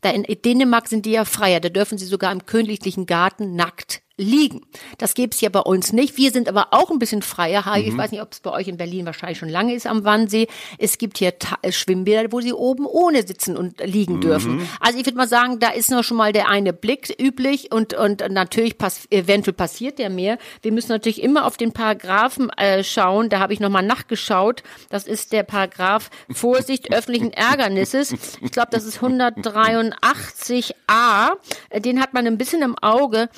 Da 0.00 0.10
in 0.30 0.42
Dänemark 0.42 0.86
sind 0.86 1.06
die 1.06 1.10
ja 1.10 1.24
freier. 1.24 1.58
Da 1.58 1.70
dürfen 1.70 1.98
sie 1.98 2.06
sogar 2.06 2.30
im 2.30 2.46
königlichen 2.46 3.06
Garten 3.06 3.56
nackt 3.56 4.02
liegen. 4.20 4.60
Das 4.98 5.14
gibt's 5.14 5.40
ja 5.40 5.48
bei 5.48 5.60
uns 5.60 5.92
nicht. 5.92 6.16
Wir 6.16 6.30
sind 6.30 6.48
aber 6.48 6.68
auch 6.72 6.90
ein 6.90 6.98
bisschen 6.98 7.22
freier. 7.22 7.64
Hajo, 7.64 7.88
Ich 7.88 7.96
weiß 7.96 8.10
nicht, 8.12 8.22
ob 8.22 8.32
es 8.32 8.40
bei 8.40 8.52
euch 8.52 8.68
in 8.68 8.76
Berlin 8.76 9.06
wahrscheinlich 9.06 9.38
schon 9.38 9.48
lange 9.48 9.74
ist 9.74 9.86
am 9.86 10.04
Wannsee. 10.04 10.46
Es 10.78 10.98
gibt 10.98 11.18
hier 11.18 11.38
Ta 11.38 11.58
äh, 11.62 11.72
Schwimmbäder, 11.72 12.30
wo 12.30 12.40
sie 12.40 12.52
oben 12.52 12.86
ohne 12.86 13.26
sitzen 13.26 13.56
und 13.56 13.80
liegen 13.84 14.20
dürfen. 14.20 14.68
Also 14.80 14.98
ich 14.98 15.06
würde 15.06 15.16
mal 15.16 15.28
sagen, 15.28 15.58
da 15.58 15.70
ist 15.70 15.90
noch 15.90 16.04
schon 16.04 16.16
mal 16.16 16.32
der 16.32 16.48
eine 16.48 16.72
Blick 16.72 17.14
üblich 17.20 17.72
und, 17.72 17.94
und 17.94 18.22
natürlich 18.30 18.78
pass 18.78 19.06
eventuell 19.10 19.54
passiert 19.54 19.98
der 19.98 20.10
mehr. 20.10 20.38
Wir 20.62 20.72
müssen 20.72 20.92
natürlich 20.92 21.22
immer 21.22 21.46
auf 21.46 21.56
den 21.56 21.72
Paragraphen 21.72 22.50
äh, 22.50 22.84
schauen. 22.84 23.28
Da 23.30 23.40
habe 23.40 23.52
ich 23.52 23.60
noch 23.60 23.70
mal 23.70 23.82
nachgeschaut. 23.82 24.62
Das 24.90 25.06
ist 25.06 25.32
der 25.32 25.42
Paragraph 25.42 26.10
Vorsicht 26.30 26.92
öffentlichen 26.92 27.32
Ärgernisses. 27.32 28.12
Ich 28.40 28.52
glaube, 28.52 28.68
das 28.70 28.84
ist 28.84 29.00
183a. 29.00 31.30
Äh, 31.70 31.80
Den 31.80 32.00
hat 32.00 32.14
man 32.14 32.26
ein 32.26 32.38
bisschen 32.38 32.62
im 32.62 32.78
Auge. 32.78 33.28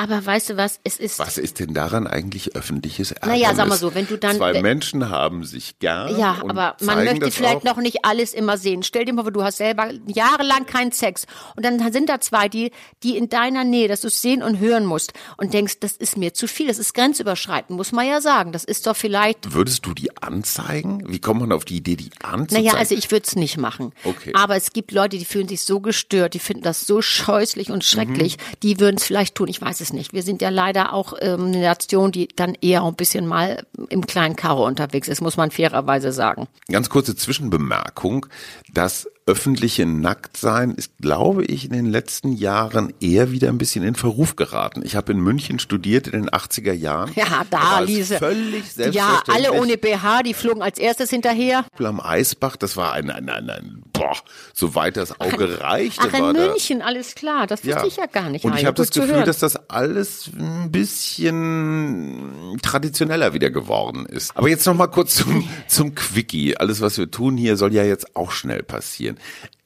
Aber 0.00 0.24
weißt 0.24 0.50
du 0.50 0.56
was, 0.56 0.78
es 0.84 0.96
ist 0.96 1.18
Was 1.18 1.38
ist 1.38 1.58
denn 1.58 1.74
daran 1.74 2.06
eigentlich 2.06 2.54
öffentliches 2.54 3.10
Ärgernis? 3.10 3.42
Naja, 3.42 3.54
sag 3.56 3.66
mal 3.68 3.76
so, 3.76 3.96
wenn 3.96 4.06
du 4.06 4.16
dann- 4.16 4.36
Zwei 4.36 4.62
Menschen 4.62 5.10
haben 5.10 5.44
sich 5.44 5.80
gern. 5.80 6.16
Ja, 6.16 6.36
aber 6.48 6.76
man 6.82 7.04
möchte 7.04 7.32
vielleicht 7.32 7.56
auch. 7.58 7.64
noch 7.64 7.76
nicht 7.78 8.04
alles 8.04 8.32
immer 8.32 8.58
sehen. 8.58 8.84
Stell 8.84 9.04
dir 9.06 9.12
mal 9.12 9.22
vor, 9.22 9.32
du 9.32 9.42
hast 9.42 9.56
selber 9.56 9.90
jahrelang 10.06 10.66
keinen 10.66 10.92
Sex 10.92 11.26
und 11.56 11.64
dann 11.64 11.92
sind 11.92 12.08
da 12.08 12.20
zwei, 12.20 12.48
die, 12.48 12.70
die 13.02 13.16
in 13.16 13.28
deiner 13.28 13.64
Nähe, 13.64 13.88
dass 13.88 14.02
du 14.02 14.06
es 14.06 14.22
sehen 14.22 14.40
und 14.44 14.60
hören 14.60 14.86
musst 14.86 15.14
und 15.36 15.52
denkst, 15.52 15.80
das 15.80 15.92
ist 15.96 16.16
mir 16.16 16.32
zu 16.32 16.46
viel, 16.46 16.68
das 16.68 16.78
ist 16.78 16.94
grenzüberschreitend, 16.94 17.76
muss 17.76 17.90
man 17.90 18.06
ja 18.06 18.20
sagen. 18.20 18.52
Das 18.52 18.62
ist 18.62 18.86
doch 18.86 18.96
vielleicht 18.96 19.52
Würdest 19.52 19.84
du 19.84 19.94
die 19.94 20.16
anzeigen? 20.16 21.02
Wie 21.08 21.18
kommt 21.18 21.40
man 21.40 21.50
auf 21.50 21.64
die 21.64 21.78
Idee, 21.78 21.96
die 21.96 22.10
anzuzeigen? 22.22 22.66
naja, 22.66 22.78
also 22.78 22.94
ich 22.94 23.10
würde 23.10 23.24
es 23.26 23.34
nicht 23.34 23.56
machen. 23.56 23.92
Okay. 24.04 24.30
Aber 24.34 24.54
es 24.54 24.72
gibt 24.72 24.92
Leute, 24.92 25.18
die 25.18 25.24
fühlen 25.24 25.48
sich 25.48 25.62
so 25.62 25.80
gestört, 25.80 26.34
die 26.34 26.38
finden 26.38 26.62
das 26.62 26.86
so 26.86 27.02
scheußlich 27.02 27.72
und 27.72 27.82
schrecklich, 27.82 28.36
die 28.62 28.78
würden 28.78 28.94
es 28.96 29.04
vielleicht 29.04 29.34
tun, 29.34 29.48
ich 29.48 29.60
weiß 29.60 29.80
es 29.80 29.87
nicht. 29.92 30.12
Wir 30.12 30.22
sind 30.22 30.42
ja 30.42 30.48
leider 30.48 30.92
auch 30.92 31.14
ähm, 31.20 31.46
eine 31.46 31.60
Nation, 31.60 32.12
die 32.12 32.28
dann 32.28 32.54
eher 32.60 32.82
ein 32.82 32.94
bisschen 32.94 33.26
mal 33.26 33.64
im 33.88 34.06
kleinen 34.06 34.36
Karo 34.36 34.66
unterwegs 34.66 35.08
ist, 35.08 35.20
muss 35.20 35.36
man 35.36 35.50
fairerweise 35.50 36.12
sagen. 36.12 36.46
Ganz 36.70 36.88
kurze 36.90 37.16
Zwischenbemerkung. 37.16 38.26
Das 38.72 39.08
öffentliche 39.28 39.84
Nacktsein 39.84 40.70
ist, 40.72 40.92
glaube 41.02 41.44
ich, 41.44 41.66
in 41.66 41.72
den 41.72 41.84
letzten 41.84 42.32
Jahren 42.32 42.94
eher 42.98 43.30
wieder 43.30 43.50
ein 43.50 43.58
bisschen 43.58 43.84
in 43.84 43.94
Verruf 43.94 44.36
geraten. 44.36 44.80
Ich 44.82 44.96
habe 44.96 45.12
in 45.12 45.20
München 45.20 45.58
studiert 45.58 46.06
in 46.06 46.12
den 46.22 46.30
80er 46.30 46.72
Jahren. 46.72 47.12
Ja, 47.14 47.44
da, 47.50 47.82
es 47.82 47.88
Lise. 47.88 48.16
Völlig 48.16 48.64
Ja, 48.64 48.70
selbstverständlich. 48.84 49.36
alle 49.36 49.52
ohne 49.60 49.76
BH, 49.76 50.22
die 50.22 50.32
flogen 50.32 50.62
als 50.62 50.78
erstes 50.78 51.10
hinterher. 51.10 51.66
am 51.78 52.00
Eisbach, 52.00 52.56
das 52.56 52.78
war 52.78 52.92
ein, 52.94 53.10
ein, 53.10 53.28
ein, 53.28 53.50
ein 53.50 53.82
boah, 53.92 54.16
soweit 54.54 54.96
das 54.96 55.20
Auge 55.20 55.60
reichte, 55.60 56.08
Ach, 56.10 56.14
in 56.14 56.22
war 56.22 56.32
da 56.32 56.46
München, 56.46 56.80
alles 56.80 57.14
klar. 57.14 57.46
Das 57.46 57.66
wusste 57.66 57.86
ich 57.86 57.96
ja 57.96 58.06
gar 58.06 58.30
nicht. 58.30 58.46
Und 58.46 58.52
ich 58.52 58.60
Hajo. 58.60 58.66
habe 58.68 58.76
das 58.76 58.90
Gefühl, 58.90 59.16
hören. 59.16 59.26
dass 59.26 59.38
das 59.40 59.56
alles 59.68 60.30
ein 60.38 60.70
bisschen 60.72 62.58
traditioneller 62.62 63.34
wieder 63.34 63.50
geworden 63.50 64.06
ist. 64.06 64.34
Aber 64.36 64.48
jetzt 64.48 64.64
noch 64.66 64.74
mal 64.74 64.86
kurz 64.86 65.16
zum, 65.16 65.46
zum 65.66 65.94
Quickie. 65.94 66.56
Alles, 66.56 66.80
was 66.80 66.96
wir 66.96 67.10
tun 67.10 67.36
hier, 67.36 67.58
soll 67.58 67.74
ja 67.74 67.84
jetzt 67.84 68.16
auch 68.16 68.30
schnell 68.30 68.62
passieren. 68.62 69.17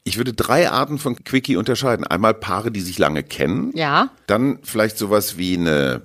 Ich 0.04 0.16
würde 0.16 0.32
drei 0.32 0.70
Arten 0.70 0.98
von 0.98 1.22
Quickie 1.22 1.56
unterscheiden. 1.56 2.06
Einmal 2.06 2.34
Paare, 2.34 2.70
die 2.70 2.80
sich 2.80 2.98
lange 2.98 3.22
kennen. 3.22 3.70
Ja. 3.74 4.10
Dann 4.26 4.58
vielleicht 4.62 4.98
sowas 4.98 5.38
wie 5.38 5.56
eine 5.56 6.02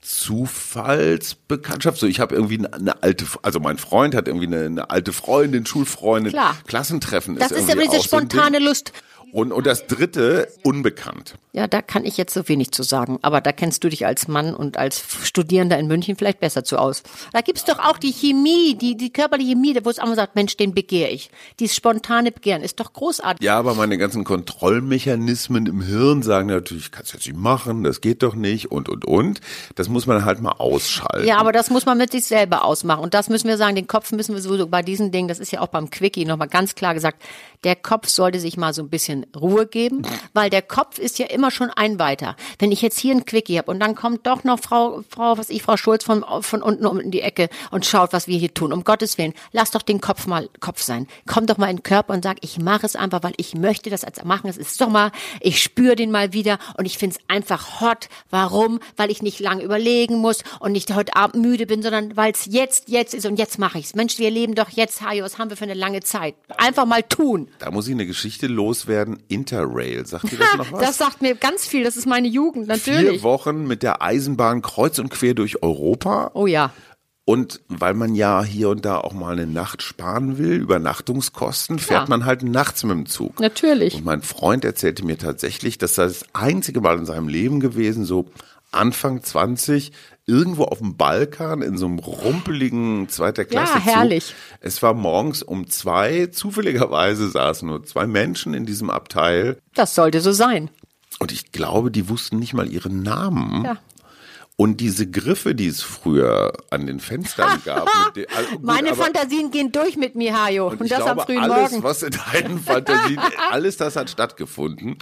Zufallsbekanntschaft. 0.00 1.98
So, 1.98 2.06
ich 2.06 2.20
habe 2.20 2.34
irgendwie 2.34 2.58
eine, 2.58 2.72
eine 2.72 3.02
alte, 3.02 3.26
also 3.42 3.60
mein 3.60 3.76
Freund 3.78 4.14
hat 4.14 4.28
irgendwie 4.28 4.46
eine, 4.46 4.66
eine 4.66 4.90
alte 4.90 5.12
Freundin, 5.12 5.66
Schulfreundin. 5.66 6.32
Klar. 6.32 6.56
Klassentreffen 6.66 7.36
Das 7.36 7.50
ist 7.50 7.62
ist 7.62 7.68
ja 7.68 7.74
diese 7.74 7.90
auch 7.90 7.94
so 7.96 8.02
spontane 8.02 8.58
Lust. 8.60 8.92
Und, 9.32 9.52
und 9.52 9.66
das 9.66 9.86
dritte, 9.86 10.48
unbekannt. 10.64 11.34
Ja, 11.52 11.66
da 11.66 11.82
kann 11.82 12.04
ich 12.04 12.16
jetzt 12.16 12.32
so 12.32 12.48
wenig 12.48 12.70
zu 12.70 12.84
sagen. 12.84 13.18
Aber 13.22 13.40
da 13.40 13.50
kennst 13.50 13.82
du 13.82 13.88
dich 13.88 14.06
als 14.06 14.28
Mann 14.28 14.54
und 14.54 14.76
als 14.76 15.02
Studierender 15.24 15.78
in 15.78 15.88
München 15.88 16.14
vielleicht 16.14 16.38
besser 16.38 16.62
zu 16.62 16.78
aus. 16.78 17.02
Da 17.32 17.40
gibt's 17.40 17.64
doch 17.64 17.80
auch 17.80 17.98
die 17.98 18.12
Chemie, 18.12 18.76
die, 18.76 18.96
die 18.96 19.12
körperliche 19.12 19.50
Chemie, 19.50 19.76
wo 19.82 19.90
es 19.90 19.98
einmal 19.98 20.14
sagt, 20.14 20.36
Mensch, 20.36 20.56
den 20.56 20.74
begehre 20.74 21.10
ich. 21.10 21.30
Dieses 21.58 21.74
spontane 21.74 22.30
Begehren 22.30 22.62
ist 22.62 22.78
doch 22.78 22.92
großartig. 22.92 23.44
Ja, 23.44 23.58
aber 23.58 23.74
meine 23.74 23.98
ganzen 23.98 24.22
Kontrollmechanismen 24.22 25.66
im 25.66 25.82
Hirn 25.82 26.22
sagen 26.22 26.48
natürlich, 26.48 26.92
kannst 26.92 27.12
du 27.12 27.16
jetzt 27.16 27.26
nicht 27.26 27.36
machen, 27.36 27.82
das 27.82 28.00
geht 28.00 28.22
doch 28.22 28.36
nicht 28.36 28.70
und, 28.70 28.88
und, 28.88 29.04
und. 29.04 29.40
Das 29.74 29.88
muss 29.88 30.06
man 30.06 30.24
halt 30.24 30.40
mal 30.40 30.52
ausschalten. 30.52 31.26
Ja, 31.26 31.38
aber 31.38 31.50
das 31.50 31.68
muss 31.70 31.84
man 31.84 31.98
mit 31.98 32.12
sich 32.12 32.26
selber 32.26 32.64
ausmachen. 32.64 33.02
Und 33.02 33.14
das 33.14 33.28
müssen 33.28 33.48
wir 33.48 33.56
sagen, 33.56 33.74
den 33.74 33.88
Kopf 33.88 34.12
müssen 34.12 34.34
wir 34.34 34.42
sowieso 34.42 34.68
bei 34.68 34.82
diesen 34.82 35.10
Dingen, 35.10 35.26
das 35.26 35.40
ist 35.40 35.50
ja 35.50 35.60
auch 35.60 35.68
beim 35.68 35.90
Quickie 35.90 36.24
nochmal 36.24 36.48
ganz 36.48 36.76
klar 36.76 36.94
gesagt, 36.94 37.20
der 37.64 37.76
Kopf 37.76 38.08
sollte 38.08 38.38
sich 38.38 38.56
mal 38.56 38.72
so 38.72 38.82
ein 38.82 38.88
bisschen 38.88 39.26
Ruhe 39.36 39.66
geben, 39.66 40.02
weil 40.32 40.48
der 40.48 40.62
Kopf 40.62 40.98
ist 40.98 41.18
ja 41.18 41.26
immer 41.26 41.39
schon 41.48 41.70
ein 41.70 41.98
weiter. 41.98 42.36
Wenn 42.58 42.72
ich 42.72 42.82
jetzt 42.82 42.98
hier 42.98 43.14
ein 43.14 43.24
Quickie 43.24 43.56
habe 43.58 43.70
und 43.70 43.80
dann 43.80 43.94
kommt 43.94 44.26
doch 44.26 44.44
noch 44.44 44.60
Frau, 44.60 45.02
Frau, 45.08 45.38
was 45.38 45.48
ich, 45.48 45.62
Frau 45.62 45.78
Schulz 45.78 46.04
von, 46.04 46.24
von 46.42 46.62
unten 46.62 46.84
um 46.84 47.00
in 47.00 47.10
die 47.10 47.22
Ecke 47.22 47.48
und 47.70 47.86
schaut, 47.86 48.12
was 48.12 48.26
wir 48.26 48.38
hier 48.38 48.52
tun. 48.52 48.72
Um 48.72 48.84
Gottes 48.84 49.16
Willen, 49.16 49.32
lass 49.52 49.70
doch 49.70 49.82
den 49.82 50.00
Kopf 50.00 50.26
mal 50.26 50.50
Kopf 50.60 50.82
sein. 50.82 51.06
Komm 51.26 51.46
doch 51.46 51.56
mal 51.56 51.70
in 51.70 51.76
den 51.76 51.82
Körper 51.82 52.12
und 52.12 52.22
sag, 52.22 52.38
ich 52.42 52.58
mache 52.58 52.84
es 52.84 52.96
einfach, 52.96 53.22
weil 53.22 53.32
ich 53.38 53.54
möchte 53.54 53.88
das 53.88 54.04
als 54.04 54.22
machen. 54.24 54.50
Es 54.50 54.58
ist 54.58 54.76
Sommer, 54.76 55.12
ich 55.40 55.62
spüre 55.62 55.96
den 55.96 56.10
mal 56.10 56.32
wieder 56.32 56.58
und 56.76 56.84
ich 56.84 56.98
finde 56.98 57.16
es 57.16 57.34
einfach 57.34 57.80
hot. 57.80 58.08
Warum? 58.28 58.80
Weil 58.96 59.10
ich 59.10 59.22
nicht 59.22 59.40
lange 59.40 59.62
überlegen 59.62 60.16
muss 60.16 60.42
und 60.58 60.72
nicht 60.72 60.94
heute 60.94 61.16
Abend 61.16 61.42
müde 61.42 61.66
bin, 61.66 61.82
sondern 61.82 62.16
weil 62.16 62.32
es 62.32 62.46
jetzt, 62.46 62.88
jetzt 62.88 63.14
ist 63.14 63.26
und 63.26 63.38
jetzt 63.38 63.58
mache 63.58 63.78
ich's. 63.78 63.94
Mensch, 63.94 64.18
wir 64.18 64.30
leben 64.30 64.54
doch 64.54 64.70
jetzt, 64.70 65.02
Hajo, 65.02 65.24
was 65.24 65.38
haben 65.38 65.50
wir 65.50 65.56
für 65.56 65.64
eine 65.64 65.74
lange 65.74 66.00
Zeit? 66.00 66.34
Einfach 66.56 66.86
mal 66.86 67.02
tun. 67.02 67.48
Da 67.58 67.70
muss 67.70 67.86
ich 67.86 67.94
eine 67.94 68.06
Geschichte 68.06 68.46
loswerden. 68.46 69.22
Interrail, 69.28 70.06
sagt 70.06 70.32
ihr 70.32 70.38
das 70.38 70.54
noch 70.56 70.72
was? 70.72 70.80
Das 70.80 70.98
sagt 70.98 71.22
mir 71.22 71.29
ganz 71.34 71.66
viel, 71.66 71.84
das 71.84 71.96
ist 71.96 72.06
meine 72.06 72.28
Jugend, 72.28 72.66
natürlich. 72.68 73.10
Vier 73.10 73.22
Wochen 73.22 73.66
mit 73.66 73.82
der 73.82 74.02
Eisenbahn 74.02 74.62
kreuz 74.62 74.98
und 74.98 75.08
quer 75.10 75.34
durch 75.34 75.62
Europa. 75.62 76.30
Oh 76.34 76.46
ja. 76.46 76.72
Und 77.26 77.60
weil 77.68 77.94
man 77.94 78.14
ja 78.16 78.42
hier 78.42 78.70
und 78.70 78.84
da 78.84 78.96
auch 78.98 79.12
mal 79.12 79.32
eine 79.32 79.46
Nacht 79.46 79.82
sparen 79.82 80.36
will, 80.38 80.54
Übernachtungskosten, 80.54 81.78
fährt 81.78 82.02
Ja. 82.02 82.06
man 82.08 82.24
halt 82.24 82.42
nachts 82.42 82.82
mit 82.82 82.92
dem 82.92 83.06
Zug. 83.06 83.38
Natürlich. 83.40 83.94
Und 83.94 84.04
mein 84.04 84.22
Freund 84.22 84.64
erzählte 84.64 85.04
mir 85.04 85.16
tatsächlich, 85.18 85.78
dass 85.78 85.94
das 85.94 86.20
das 86.20 86.28
einzige 86.32 86.80
Mal 86.80 86.98
in 86.98 87.06
seinem 87.06 87.28
Leben 87.28 87.60
gewesen, 87.60 88.04
so 88.04 88.26
Anfang 88.72 89.22
20, 89.22 89.92
irgendwo 90.26 90.64
auf 90.64 90.78
dem 90.78 90.96
Balkan 90.96 91.60
in 91.62 91.76
so 91.76 91.86
einem 91.86 91.98
rumpeligen 91.98 93.08
zweiter 93.08 93.44
Klasse. 93.44 93.74
Zug. 93.74 93.82
herrlich. 93.84 94.34
Es 94.60 94.80
war 94.82 94.94
morgens 94.94 95.42
um 95.42 95.68
zwei, 95.68 96.26
zufälligerweise 96.26 97.28
saßen 97.28 97.68
nur 97.68 97.84
zwei 97.84 98.06
Menschen 98.06 98.54
in 98.54 98.66
diesem 98.66 98.88
Abteil. 98.90 99.56
Das 99.74 99.94
sollte 99.94 100.20
so 100.20 100.30
sein. 100.32 100.70
Und 101.20 101.30
ich 101.32 101.52
glaube, 101.52 101.90
die 101.92 102.08
wussten 102.08 102.38
nicht 102.40 102.54
mal 102.54 102.68
ihren 102.68 103.02
Namen. 103.02 103.64
Ja. 103.64 103.76
Und 104.56 104.78
diese 104.82 105.08
Griffe, 105.10 105.54
die 105.54 105.68
es 105.68 105.80
früher 105.80 106.52
an 106.70 106.86
den 106.86 107.00
Fenstern 107.00 107.62
gab. 107.64 107.88
den- 108.14 108.26
also 108.36 108.50
gut, 108.56 108.62
Meine 108.64 108.90
aber- 108.90 109.04
Fantasien 109.04 109.50
gehen 109.50 109.70
durch 109.72 109.96
mit 109.96 110.16
mir, 110.16 110.34
Hajo. 110.38 110.68
Und, 110.68 110.82
ich 110.82 110.90
das 110.90 110.98
glaube, 111.04 111.20
am 111.22 111.26
frühen 111.26 111.38
alles, 111.38 111.70
Morgen. 111.70 111.82
was 111.82 112.02
in 112.02 112.10
deinen 112.32 112.58
Fantasien, 112.58 113.18
alles 113.50 113.76
das 113.78 113.96
hat 113.96 114.10
stattgefunden. 114.10 114.98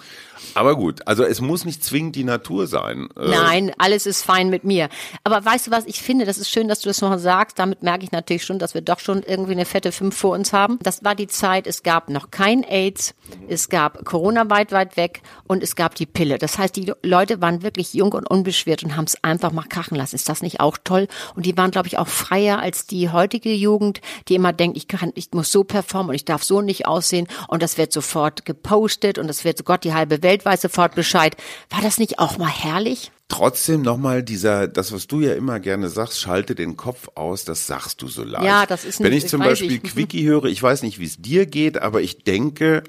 Aber 0.55 0.77
gut, 0.77 1.07
also 1.07 1.25
es 1.25 1.41
muss 1.41 1.65
nicht 1.65 1.85
zwingend 1.85 2.17
die 2.17 2.25
Natur 2.25 2.67
sein. 2.67 3.09
Äh, 3.17 3.29
Nein, 3.29 3.73
alles 3.79 4.07
ist 4.07 4.23
fein 4.23 4.51
mit 4.51 4.65
mir. 4.65 4.89
Aber 5.25 5.45
weißt 5.45 5.67
du 5.67 5.71
was, 5.71 5.87
ich 5.87 6.03
finde, 6.03 6.25
das 6.25 6.39
ist 6.39 6.51
schön, 6.51 6.69
dass 6.69 6.81
du 6.81 6.89
das 6.89 7.01
noch 7.01 7.17
sagst. 7.19 7.59
Damit 7.59 7.83
merke 7.83 8.05
ich 8.05 8.13
natürlich 8.13 8.45
schon, 8.45 8.59
dass 8.59 8.75
wir 8.75 8.81
doch 8.81 9.01
schon 9.01 9.23
irgendwie 9.23 9.53
eine 9.53 9.65
fette 9.65 9.93
Fünf 9.93 10.17
vor 10.17 10.33
uns 10.33 10.53
haben. 10.53 10.79
Das 10.83 11.05
war 11.05 11.15
die 11.15 11.27
Zeit, 11.27 11.67
es 11.67 11.83
gab 11.83 12.11
noch 12.11 12.31
kein 12.31 12.65
AIDS, 12.65 13.15
es 13.49 13.69
gab 13.69 14.05
Corona 14.05 14.49
weit, 14.51 14.73
weit 14.73 14.97
weg 14.97 15.23
und 15.47 15.63
es 15.63 15.77
gab 15.77 15.95
die 15.95 16.07
Pille. 16.07 16.39
Das 16.39 16.59
heißt, 16.59 16.77
die 16.77 16.93
Leute 17.03 17.41
waren 17.41 17.63
wirklich 17.63 17.95
jung 17.95 18.13
und 18.13 18.29
unbeschwert 18.29 18.83
und 18.83 18.97
haben 18.97 19.05
es 19.05 19.23
einfach 19.23 19.53
mal 19.53 19.65
krachen 19.69 19.97
lassen. 19.97 20.17
Ist 20.17 20.29
das 20.29 20.43
nicht 20.43 20.61
auch 20.61 20.79
toll? 20.83 21.09
Und 21.35 21.47
die 21.47 21.57
waren, 21.57 21.71
glaube 21.71 21.89
ich, 21.89 21.99
auch 21.99 22.09
freier 22.09 22.61
als 22.61 22.87
die 22.87 23.11
heutige 23.11 23.53
Jugend, 23.53 24.01
die 24.29 24.35
immer 24.35 24.53
denkt, 24.53 24.77
ich 24.77 24.89
kann, 24.89 25.13
ich 25.15 25.31
muss 25.33 25.51
so 25.51 25.65
performen 25.65 26.11
und 26.11 26.15
ich 26.15 26.25
darf 26.25 26.43
so 26.43 26.61
nicht 26.61 26.87
aussehen 26.87 27.27
und 27.49 27.63
das 27.63 27.79
wird 27.79 27.93
sofort 27.93 28.45
gepostet 28.45 29.19
und 29.19 29.27
das 29.27 29.45
wird 29.45 29.65
Gott, 29.65 29.85
die 29.85 29.95
halbe 29.95 30.23
Welt 30.23 30.28
weiß 30.45 30.63
sofort 30.63 30.95
Bescheid. 30.95 31.37
War 31.71 31.81
das 31.83 31.99
nicht 31.99 32.19
auch 32.19 32.39
mal 32.39 32.49
herrlich? 32.49 33.11
Trotzdem 33.29 33.83
nochmal 33.83 34.23
dieser, 34.23 34.69
das, 34.69 34.91
was 34.93 35.07
du 35.07 35.21
ja 35.21 35.35
immer 35.35 35.61
gerne 35.61 35.89
sagst, 35.89 36.21
schalte 36.21 36.55
den 36.55 36.77
Kopf 36.77 37.09
aus, 37.15 37.45
das 37.45 37.67
sagst 37.67 38.01
du 38.01 38.09
so 38.09 38.25
leicht. 38.25 38.45
Ja, 38.45 38.65
das 38.67 38.85
ist 38.87 39.01
Wenn 39.03 39.13
nicht- 39.13 39.25
ich 39.25 39.31
zum 39.31 39.41
Beispiel 39.41 39.73
ich. 39.73 39.83
Quickie 39.93 40.25
höre, 40.27 40.45
ich 40.47 40.63
weiß 40.63 40.83
nicht, 40.83 40.99
wie 40.99 41.05
es 41.05 41.17
dir 41.21 41.45
geht, 41.47 41.81
aber 41.81 42.01
ich 42.01 42.25
denke, 42.25 42.85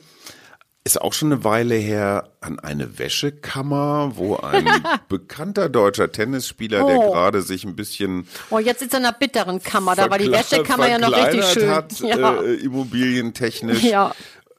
ist 0.86 1.02
auch 1.02 1.12
schon 1.12 1.34
eine 1.34 1.44
Weile 1.44 1.76
her 1.76 2.30
an 2.40 2.58
eine 2.58 2.98
Wäschekammer, 2.98 4.14
wo 4.16 4.38
ein 4.38 4.66
bekannter 5.10 5.68
deutscher 5.68 6.10
Tennisspieler, 6.10 6.86
der 6.86 6.96
Oh. 7.00 7.12
gerade 7.12 7.42
sich 7.42 7.66
ein 7.66 7.76
bisschen 7.76 8.26
Oh, 8.50 8.60
jetzt 8.60 8.82
ist 8.82 8.94
er 8.94 9.00
in 9.00 9.06
einer 9.06 9.14
bitteren 9.18 9.62
Kammer, 9.62 9.96
da 9.98 10.10
war 10.10 10.18
die 10.18 10.32
Wäschekammer 10.32 10.88
ja 10.90 10.98
noch 11.00 11.12
richtig 11.12 11.44
schön. 11.48 11.70
Hat, 11.70 12.00
ja. 12.00 12.42
äh, 12.42 12.54
immobilientechnisch. 12.56 13.84
Ja. 13.84 14.14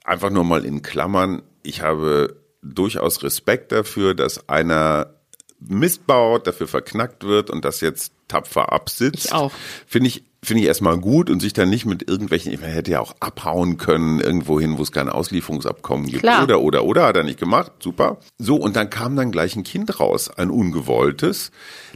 Einfach 0.05 0.29
nur 0.31 0.45
mal 0.45 0.67
in 0.67 0.83
Klammern. 0.83 1.41
Ich 1.63 1.81
habe 1.83 2.37
durchaus 2.63 3.23
Respekt 3.23 3.73
dafür, 3.73 4.15
dass 4.15 4.49
einer 4.49 5.15
Mist 5.61 6.07
baut, 6.07 6.47
dafür 6.47 6.67
verknackt 6.67 7.25
wird 7.25 7.51
und 7.51 7.65
das 7.65 7.81
jetzt 7.81 8.13
tapfer 8.29 8.73
absitzt. 8.73 9.27
Ich 9.27 9.33
auch. 9.33 9.53
Finde 9.87 10.09
ich, 10.09 10.25
finde 10.43 10.63
ich 10.63 10.69
erstmal 10.69 10.99
gut 10.99 11.29
und 11.29 11.41
sich 11.41 11.53
dann 11.53 11.69
nicht 11.69 11.85
mit 11.85 12.09
irgendwelchen, 12.09 12.59
man 12.61 12.71
hätte 12.71 12.93
ja 12.93 13.01
auch 13.01 13.15
abhauen 13.21 13.77
können, 13.77 14.21
irgendwo 14.21 14.59
hin, 14.59 14.79
wo 14.79 14.83
es 14.83 14.93
kein 14.93 15.11
Auslieferungsabkommen 15.11 16.07
gibt. 16.07 16.23
Klar. 16.23 16.45
Oder, 16.45 16.61
oder, 16.61 16.85
oder, 16.85 17.07
hat 17.07 17.17
er 17.17 17.25
nicht 17.25 17.39
gemacht. 17.39 17.73
Super. 17.81 18.19
So, 18.39 18.57
und 18.57 18.77
dann 18.77 18.89
kam 18.89 19.17
dann 19.17 19.33
gleich 19.33 19.55
ein 19.57 19.65
Kind 19.65 20.01
raus, 20.01 20.31
ein 20.31 20.51
ungewolltes. 20.51 21.51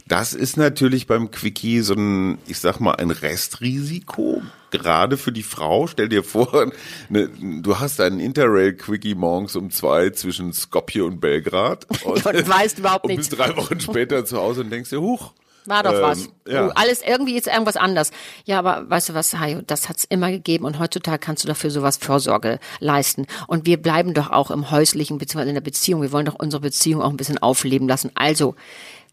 Das 0.07 0.33
ist 0.33 0.57
natürlich 0.57 1.07
beim 1.07 1.31
Quickie 1.31 1.81
so 1.81 1.95
ein, 1.95 2.37
ich 2.45 2.59
sag 2.59 2.79
mal, 2.79 2.95
ein 2.95 3.09
Restrisiko. 3.09 4.43
Gerade 4.77 5.17
für 5.17 5.31
die 5.31 5.43
Frau. 5.43 5.87
Stell 5.87 6.09
dir 6.09 6.23
vor, 6.23 6.71
ne, 7.09 7.29
du 7.61 7.79
hast 7.79 8.01
einen 8.01 8.19
Interrail-Quickie 8.19 9.15
morgens 9.15 9.55
um 9.55 9.71
zwei 9.71 10.09
zwischen 10.11 10.53
Skopje 10.53 11.03
und 11.03 11.19
Belgrad. 11.19 11.87
Und 12.05 12.25
weißt 12.25 12.79
überhaupt 12.79 13.05
und 13.05 13.11
nichts. 13.11 13.29
bist 13.29 13.39
drei 13.39 13.55
Wochen 13.57 13.79
später 13.79 14.25
zu 14.25 14.37
Hause 14.37 14.61
und 14.61 14.69
denkst 14.69 14.89
dir, 14.89 15.01
huch. 15.01 15.31
War 15.65 15.81
doch 15.83 15.93
ähm, 15.93 16.01
was. 16.01 16.29
Ja. 16.47 16.67
Oh, 16.67 16.71
alles 16.75 17.01
irgendwie 17.01 17.35
ist 17.35 17.47
irgendwas 17.47 17.75
anders. 17.75 18.11
Ja, 18.45 18.59
aber 18.59 18.89
weißt 18.89 19.09
du 19.09 19.13
was, 19.13 19.33
Hajo, 19.33 19.61
das 19.65 19.89
hat's 19.89 20.03
immer 20.03 20.29
gegeben 20.29 20.65
und 20.65 20.79
heutzutage 20.79 21.17
kannst 21.17 21.43
du 21.43 21.47
dafür 21.47 21.71
sowas 21.71 21.97
Vorsorge 21.97 22.59
leisten. 22.79 23.25
Und 23.47 23.65
wir 23.65 23.81
bleiben 23.81 24.13
doch 24.13 24.29
auch 24.29 24.51
im 24.51 24.69
häuslichen 24.69 25.17
bzw. 25.17 25.47
in 25.47 25.55
der 25.55 25.61
Beziehung. 25.61 26.01
Wir 26.01 26.11
wollen 26.11 26.25
doch 26.25 26.35
unsere 26.35 26.61
Beziehung 26.61 27.01
auch 27.01 27.09
ein 27.09 27.17
bisschen 27.17 27.39
aufleben 27.39 27.87
lassen. 27.87 28.11
Also 28.13 28.55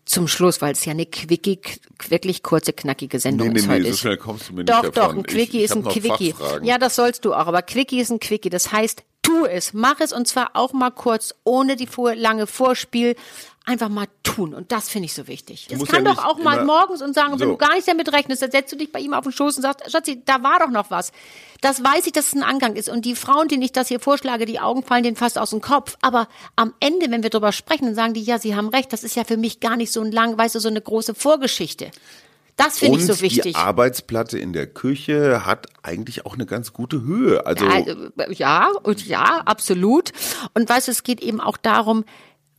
zum 0.04 0.28
Schluss, 0.28 0.60
weil 0.60 0.72
es 0.72 0.84
ja 0.84 0.92
eine 0.92 1.06
quickie, 1.06 1.60
wirklich 2.08 2.42
kurze, 2.42 2.72
knackige 2.72 3.18
Sendung 3.20 3.48
Nee, 3.48 3.54
nee, 3.54 3.60
ist 3.60 3.66
nee, 3.66 3.74
heute 3.74 3.84
so 3.84 3.90
ist. 3.90 4.00
schnell 4.00 4.16
kommst 4.16 4.48
du 4.48 4.54
mir 4.54 4.64
Doch, 4.64 4.82
nicht 4.82 4.96
doch, 4.96 5.14
ein 5.14 5.22
Quickie 5.22 5.58
ich, 5.58 5.64
ich 5.64 5.64
ist 5.64 5.72
ein 5.72 5.78
hab 5.78 5.84
noch 5.84 5.92
Quickie. 5.92 6.32
Fachfragen. 6.32 6.66
Ja, 6.66 6.78
das 6.78 6.96
sollst 6.96 7.24
du 7.24 7.34
auch, 7.34 7.46
aber 7.46 7.62
Quickie 7.62 8.00
ist 8.00 8.10
ein 8.10 8.20
Quickie. 8.20 8.50
Das 8.50 8.72
heißt, 8.72 9.04
tu 9.22 9.44
es, 9.46 9.72
mach 9.72 10.00
es 10.00 10.12
und 10.12 10.26
zwar 10.26 10.50
auch 10.54 10.72
mal 10.72 10.90
kurz, 10.90 11.34
ohne 11.44 11.76
die 11.76 11.86
vor, 11.86 12.14
lange 12.14 12.46
Vorspiel. 12.46 13.14
Einfach 13.64 13.88
mal 13.88 14.06
tun. 14.24 14.54
Und 14.54 14.72
das 14.72 14.88
finde 14.88 15.06
ich 15.06 15.14
so 15.14 15.28
wichtig. 15.28 15.68
Das 15.70 15.78
musst 15.78 15.92
kann 15.92 16.04
ja 16.04 16.12
doch 16.12 16.24
auch 16.24 16.38
mal 16.38 16.64
morgens 16.64 17.00
und 17.00 17.14
sagen, 17.14 17.30
wenn 17.32 17.38
So. 17.38 17.44
du 17.44 17.56
gar 17.56 17.74
nicht 17.74 17.86
damit 17.86 18.12
rechnest, 18.12 18.42
dann 18.42 18.50
setzt 18.50 18.72
du 18.72 18.76
dich 18.76 18.90
bei 18.90 18.98
ihm 18.98 19.14
auf 19.14 19.22
den 19.22 19.30
Schoß 19.30 19.56
und 19.56 19.62
sagst, 19.62 19.88
Schatzi, 19.88 20.20
da 20.24 20.42
war 20.42 20.58
doch 20.58 20.70
noch 20.70 20.90
was. 20.90 21.12
Das 21.60 21.84
weiß 21.84 22.06
ich, 22.06 22.12
dass 22.12 22.26
es 22.26 22.32
ein 22.34 22.42
Angang 22.42 22.74
ist. 22.74 22.88
Und 22.88 23.04
die 23.04 23.14
Frauen, 23.14 23.46
denen 23.46 23.62
ich 23.62 23.70
das 23.70 23.86
hier 23.86 24.00
vorschlage, 24.00 24.46
die 24.46 24.58
Augen 24.58 24.82
fallen 24.82 25.04
denen 25.04 25.14
fast 25.16 25.38
aus 25.38 25.50
dem 25.50 25.60
Kopf. 25.60 25.96
Aber 26.02 26.26
am 26.56 26.74
Ende, 26.80 27.08
wenn 27.12 27.22
wir 27.22 27.30
drüber 27.30 27.52
sprechen, 27.52 27.84
dann 27.86 27.94
sagen 27.94 28.14
die, 28.14 28.22
ja, 28.22 28.40
sie 28.40 28.56
haben 28.56 28.68
recht, 28.68 28.92
das 28.92 29.04
ist 29.04 29.14
ja 29.14 29.22
für 29.22 29.36
mich 29.36 29.60
gar 29.60 29.76
nicht 29.76 29.92
so 29.92 30.00
ein 30.00 30.10
lang, 30.10 30.36
weißt 30.36 30.56
du, 30.56 30.58
so 30.58 30.68
eine 30.68 30.80
große 30.80 31.14
Vorgeschichte. 31.14 31.92
Das 32.56 32.80
finde 32.80 32.98
ich 32.98 33.06
so 33.06 33.20
wichtig. 33.20 33.54
die 33.54 33.54
Arbeitsplatte 33.54 34.38
in 34.38 34.52
der 34.52 34.66
Küche 34.66 35.46
hat 35.46 35.68
eigentlich 35.82 36.26
auch 36.26 36.34
eine 36.34 36.46
ganz 36.46 36.72
gute 36.72 37.02
Höhe. 37.02 37.46
Also 37.46 37.64
Ja, 37.64 37.78
äh, 37.78 38.32
ja, 38.32 38.70
und 38.82 39.06
ja, 39.06 39.40
absolut. 39.46 40.12
Und 40.52 40.68
weißt 40.68 40.88
du, 40.88 40.92
es 40.92 41.02
geht 41.02 41.22
eben 41.22 41.40
auch 41.40 41.56
darum, 41.56 42.04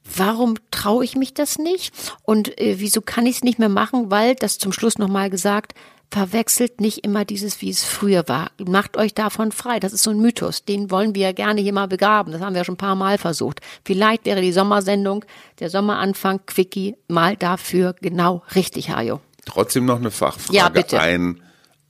warum 0.04 0.56
traue 0.72 1.04
ich 1.04 1.16
mich 1.16 1.34
das 1.34 1.58
nicht? 1.58 1.94
Und 2.24 2.60
äh, 2.60 2.76
wieso 2.80 3.02
kann 3.02 3.26
ich 3.26 3.38
es 3.38 3.44
nicht 3.44 3.60
mehr 3.60 3.70
machen? 3.70 4.12
Weil, 4.12 4.36
das 4.36 4.58
zum 4.58 4.72
Schluss 4.74 4.98
nochmal 4.98 5.30
gesagt, 5.30 5.74
verwechselt 6.12 6.80
nicht 6.80 7.00
immer 7.04 7.26
dieses, 7.26 7.60
wie 7.62 7.72
es 7.72 7.84
früher 7.84 8.28
war. 8.28 8.52
Macht 8.64 8.98
euch 8.98 9.16
davon 9.16 9.52
frei. 9.52 9.80
Das 9.80 9.94
ist 9.94 10.04
so 10.04 10.12
ein 10.12 10.20
Mythos. 10.20 10.64
Den 10.64 10.92
wollen 10.92 11.16
wir 11.16 11.24
ja 11.24 11.32
gerne 11.32 11.60
hier 11.62 11.74
mal 11.74 11.88
begraben. 11.88 12.32
Das 12.32 12.42
haben 12.42 12.54
wir 12.54 12.64
schon 12.64 12.76
ein 12.76 12.78
paar 12.78 12.96
Mal 12.96 13.18
versucht. 13.18 13.62
Vielleicht 13.84 14.26
wäre 14.26 14.42
die 14.42 14.52
Sommersendung, 14.52 15.26
der 15.60 15.72
Sommeranfang, 15.72 16.42
Quickie, 16.46 16.96
mal 17.08 17.36
dafür 17.36 17.96
genau 18.00 18.44
richtig, 18.54 18.92
Hajo. 18.92 19.22
trotzdem 19.46 19.86
noch 19.86 19.98
eine 19.98 20.12
Fachfrage. 20.12 20.56
Ja, 20.56 20.70
bitte. 20.70 21.00
Ein 21.00 21.42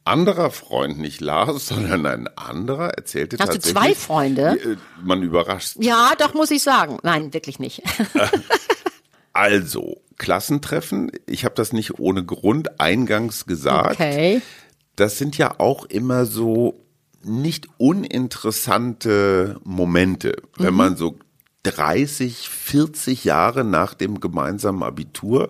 anderer 0.05 0.51
Freund, 0.51 1.00
nicht 1.00 1.22
Lars, 1.22 1.67
sondern 1.69 2.05
ein 2.05 2.27
anderer 2.38 2.89
erzählte 2.89 3.38
Hast 3.39 3.50
du 3.50 3.53
tatsächlich. 3.53 3.81
zwei 3.83 3.95
Freunde? 3.95 4.60
Äh, 4.62 4.75
Man 5.03 5.22
überrascht. 5.24 5.75
Ja, 5.79 6.13
doch, 6.17 6.33
muss 6.33 6.51
ich 6.51 6.62
sagen. 6.63 7.00
Nein, 7.03 7.33
wirklich 7.33 7.60
nicht. 7.60 7.81
Also, 9.36 10.00
Klassentreffen, 10.19 11.12
ich 11.25 11.43
habe 11.43 11.55
das 11.55 11.74
nicht 11.74 11.98
ohne 12.00 12.24
Grund 12.24 12.79
eingangs 12.79 13.48
gesagt. 13.48 13.93
Okay. 13.95 14.43
Das 14.95 15.17
sind 15.17 15.39
ja 15.39 15.60
auch 15.60 15.86
immer 15.86 16.25
so 16.27 16.86
nicht 17.24 17.67
uninteressante 17.77 19.60
Momente, 19.63 20.36
Mhm. 20.60 20.63
wenn 20.63 20.74
man 20.75 20.98
so 20.98 21.17
30, 21.63 22.48
40 22.50 23.24
Jahre 23.24 23.63
nach 23.63 23.95
dem 23.95 24.19
gemeinsamen 24.19 24.83
Abitur. 24.83 25.50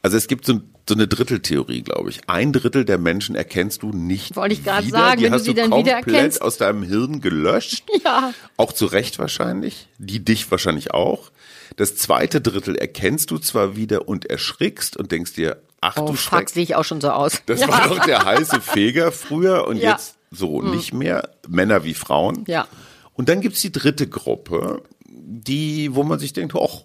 Also 0.00 0.16
es 0.16 0.26
gibt 0.26 0.46
so, 0.46 0.60
so 0.88 0.94
eine 0.94 1.08
Dritteltheorie, 1.08 1.82
glaube 1.82 2.10
ich. 2.10 2.20
Ein 2.28 2.52
Drittel 2.52 2.84
der 2.84 2.98
Menschen 2.98 3.34
erkennst 3.34 3.82
du 3.82 3.90
nicht 3.90 4.36
Wollte 4.36 4.54
ich 4.54 4.64
gerade 4.64 4.86
wieder. 4.86 4.98
sagen, 4.98 5.18
die 5.18 5.24
wenn 5.24 5.32
du 5.32 5.38
hast 5.38 5.44
sie 5.44 5.54
dann 5.54 5.70
komplett 5.70 6.06
wiedererkennst. 6.06 6.42
aus 6.42 6.56
deinem 6.58 6.82
Hirn 6.82 7.20
gelöscht. 7.20 7.84
Ja. 8.04 8.34
Auch 8.58 8.72
zu 8.72 8.84
Recht 8.86 9.18
wahrscheinlich. 9.18 9.88
Die 9.98 10.22
dich 10.22 10.50
wahrscheinlich 10.50 10.92
auch. 10.92 11.30
Das 11.76 11.96
zweite 11.96 12.40
Drittel 12.42 12.76
erkennst 12.76 13.30
du 13.30 13.38
zwar 13.38 13.76
wieder 13.76 14.08
und 14.08 14.26
erschrickst 14.26 14.96
und 14.98 15.10
denkst 15.10 15.32
dir, 15.32 15.62
ach 15.80 15.96
Oh, 15.96 16.06
du 16.08 16.12
fuck, 16.12 16.18
Schreck, 16.40 16.50
sehe 16.50 16.62
ich 16.64 16.74
auch 16.76 16.84
schon 16.84 17.00
so 17.00 17.08
aus. 17.10 17.40
das 17.46 17.60
ja. 17.60 17.68
war 17.68 17.88
doch 17.88 18.04
der 18.04 18.24
heiße 18.24 18.60
Feger 18.60 19.10
früher 19.10 19.66
und 19.66 19.76
Ja. 19.80 19.92
jetzt 19.92 20.16
so 20.30 20.60
nicht 20.60 20.92
mehr. 20.92 21.30
Männer 21.48 21.84
wie 21.84 21.94
Frauen. 21.94 22.44
Ja. 22.46 22.66
Und 23.14 23.28
dann 23.30 23.40
gibt's 23.40 23.62
die 23.62 23.72
dritte 23.72 24.06
Gruppe, 24.08 24.82
die, 25.06 25.94
wo 25.94 26.02
man 26.02 26.18
sich 26.18 26.32
denkt, 26.34 26.54
ach, 26.60 26.82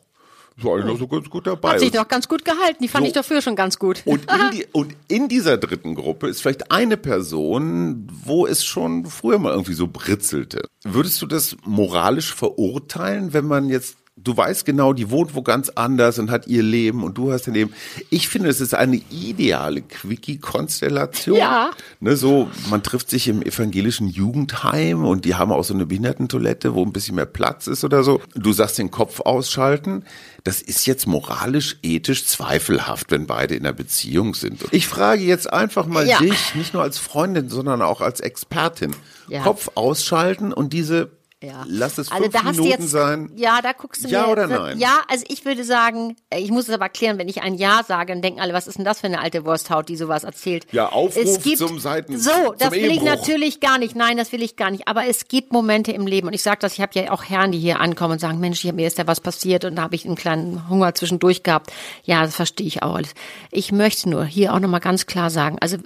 ist 0.60 0.70
eigentlich 0.70 0.86
noch 0.86 1.00
so 1.00 1.08
ganz 1.08 1.30
gut 1.30 1.48
dabei. 1.48 1.72
Hat 1.74 1.80
sich 1.80 1.92
doch 1.92 2.08
ganz 2.08 2.28
gut 2.28 2.46
gehalten. 2.46 2.78
Die 2.82 2.88
fand 2.88 3.06
So. 3.06 3.08
ich 3.08 3.13
dafür 3.13 3.42
schon 3.42 3.56
ganz 3.56 3.80
gut. 3.80 4.01
Und 4.06 4.22
in, 4.32 4.51
die, 4.54 4.68
und 4.72 4.96
in 5.08 5.28
dieser 5.28 5.58
dritten 5.58 5.96
Gruppe 5.96 6.28
ist 6.28 6.42
vielleicht 6.42 6.72
eine 6.72 6.98
Person, 6.98 8.08
wo 8.25 8.46
es 8.46 8.63
schon 8.66 9.06
früher 9.06 9.39
mal 9.39 9.51
irgendwie 9.51 9.74
so 9.74 9.88
britzelte. 9.88 10.68
Würdest 10.84 11.22
du 11.22 11.25
das 11.28 11.56
moralisch 11.66 12.34
verurteilen, 12.34 13.34
wenn 13.34 13.46
man 13.46 13.70
jetzt, 13.70 13.98
du 14.24 14.36
weißt 14.36 14.66
genau, 14.66 14.94
die 14.94 15.10
wohnt 15.10 15.36
wo 15.36 15.42
ganz 15.42 15.70
anders 15.70 16.20
und 16.20 16.32
hat 16.32 16.48
ihr 16.48 16.64
Leben 16.64 17.04
und 17.04 17.18
du 17.18 17.32
hast 17.32 17.48
dein 17.48 17.54
Leben. 17.54 17.74
Ich 18.10 18.28
finde, 18.30 18.50
es 18.50 18.62
ist 18.62 18.74
eine 18.74 18.98
ideale 19.10 19.82
Quickie-Konstellation. 19.82 21.38
Ja. 21.38 21.72
Ne, 22.00 22.16
so, 22.16 22.50
man 22.70 22.84
trifft 22.84 23.10
sich 23.10 23.28
im 23.28 23.42
evangelischen 23.42 24.08
Jugendheim 24.08 25.06
und 25.06 25.26
die 25.26 25.36
haben 25.36 25.52
auch 25.52 25.64
so 25.64 25.74
eine 25.74 25.86
Behindertentoilette, 25.86 26.74
wo 26.74 26.84
ein 26.84 26.94
bisschen 26.94 27.16
mehr 27.16 27.26
Platz 27.26 27.68
ist 27.68 27.84
oder 27.84 28.04
so. 28.04 28.22
Du 28.36 28.54
sagst 28.54 28.78
den 28.78 28.92
Kopf 28.92 29.20
ausschalten. 29.22 30.04
Das 30.44 30.62
ist 30.62 30.86
jetzt 30.88 31.06
moralisch, 31.06 31.78
ethisch 31.84 32.26
zweifelhaft, 32.26 33.12
wenn 33.12 33.28
beide 33.28 33.56
in 33.56 33.66
einer 33.66 33.74
Beziehung 33.74 34.34
sind. 34.36 34.64
Ich 34.72 34.88
frage 34.88 35.24
jetzt 35.24 35.52
einfach 35.52 35.86
mal 35.86 36.08
Ja. 36.08 36.20
dich, 36.20 36.56
nicht 36.56 36.74
nur 36.74 36.82
als 36.84 36.98
Freundin, 36.98 37.50
sondern 37.50 37.82
auch 37.82 38.02
als 38.02 38.22
Expertin. 38.22 38.96
Ja. 39.28 39.44
Kopf 39.44 39.70
ausschalten 39.76 40.54
und 40.54 40.72
diese, 40.74 41.12
Ja. 41.41 41.63
lass 41.67 41.98
es 41.98 42.10
fünf 42.10 42.19
also 42.19 42.31
da 42.31 42.43
hast 42.43 42.58
du 42.58 42.63
Minuten 42.63 42.81
jetzt, 42.84 42.91
sein. 42.91 43.31
Ja, 43.38 43.62
da 43.62 43.72
guckst 43.72 44.03
du 44.03 44.10
Ja 44.10 44.24
mir. 44.25 44.31
oder 44.34 44.48
nein? 44.48 44.77
Ja, 44.77 45.00
also 45.08 45.24
ich 45.29 45.46
würde 45.46 45.63
sagen, 45.63 46.17
äh, 46.29 46.39
ich 46.41 46.51
muss 46.51 46.67
es 46.67 46.74
aber 46.74 46.84
erklären, 46.86 47.17
wenn 47.17 47.29
ich 47.29 47.41
ein 47.41 47.53
Ja 47.53 47.81
sage, 47.88 48.12
dann 48.12 48.22
denken 48.22 48.41
alle, 48.41 48.51
was 48.53 48.67
ist 48.67 48.77
denn 48.77 48.84
das 48.84 49.00
für 49.00 49.08
eine 49.08 49.22
alte 49.22 49.46
Wursthaut, 49.46 49.88
die 49.88 49.96
sowas 49.96 50.25
erzählt. 50.25 50.67
Ja, 50.74 50.89
Aufruf 50.89 51.24
es 51.24 51.41
gibt, 51.41 51.58
zum 51.60 51.79
Seiten- 51.79 52.17
So, 52.19 52.53
das 52.58 52.72
will 52.72 52.91
ich 52.91 53.01
natürlich 53.01 53.62
gar 53.62 53.77
nicht. 53.77 53.96
Nein, 53.96 54.17
das 54.17 54.34
will 54.34 54.43
ich 54.43 54.58
gar 54.58 54.69
nicht. 54.69 54.89
Aber 54.89 55.05
es 55.08 55.29
gibt 55.29 55.53
Momente 55.53 55.93
im 55.93 56.08
Leben 56.08 56.27
und 56.27 56.34
ich 56.34 56.43
sage 56.43 56.58
das, 56.60 56.74
ich 56.74 56.81
habe 56.81 56.91
ja 57.00 57.12
auch 57.12 57.24
Herren, 57.24 57.53
die 57.53 57.60
hier 57.60 57.79
ankommen 57.79 58.13
und 58.13 58.19
sagen, 58.19 58.41
Mensch, 58.41 58.60
hier, 58.60 58.74
mir 58.74 58.88
ist 58.88 58.98
ja 58.98 59.08
was 59.08 59.22
passiert 59.22 59.63
und 59.63 59.77
da 59.77 59.84
habe 59.84 59.96
ich 59.96 60.05
einen 60.05 60.15
kleinen 60.15 60.67
Hunger 60.67 60.93
zwischendurch 60.93 61.43
gehabt. 61.43 61.72
Ja, 62.03 62.24
das 62.25 62.36
verstehe 62.36 62.67
ich 62.67 62.84
auch 62.84 62.96
alles. 62.96 63.13
Ich 63.50 63.72
möchte 63.72 64.10
nur 64.10 64.25
hier 64.25 64.53
auch 64.53 64.60
nochmal 64.60 64.81
ganz 64.81 65.05
klar 65.05 65.29
sagen, 65.29 65.55
also 65.62 65.77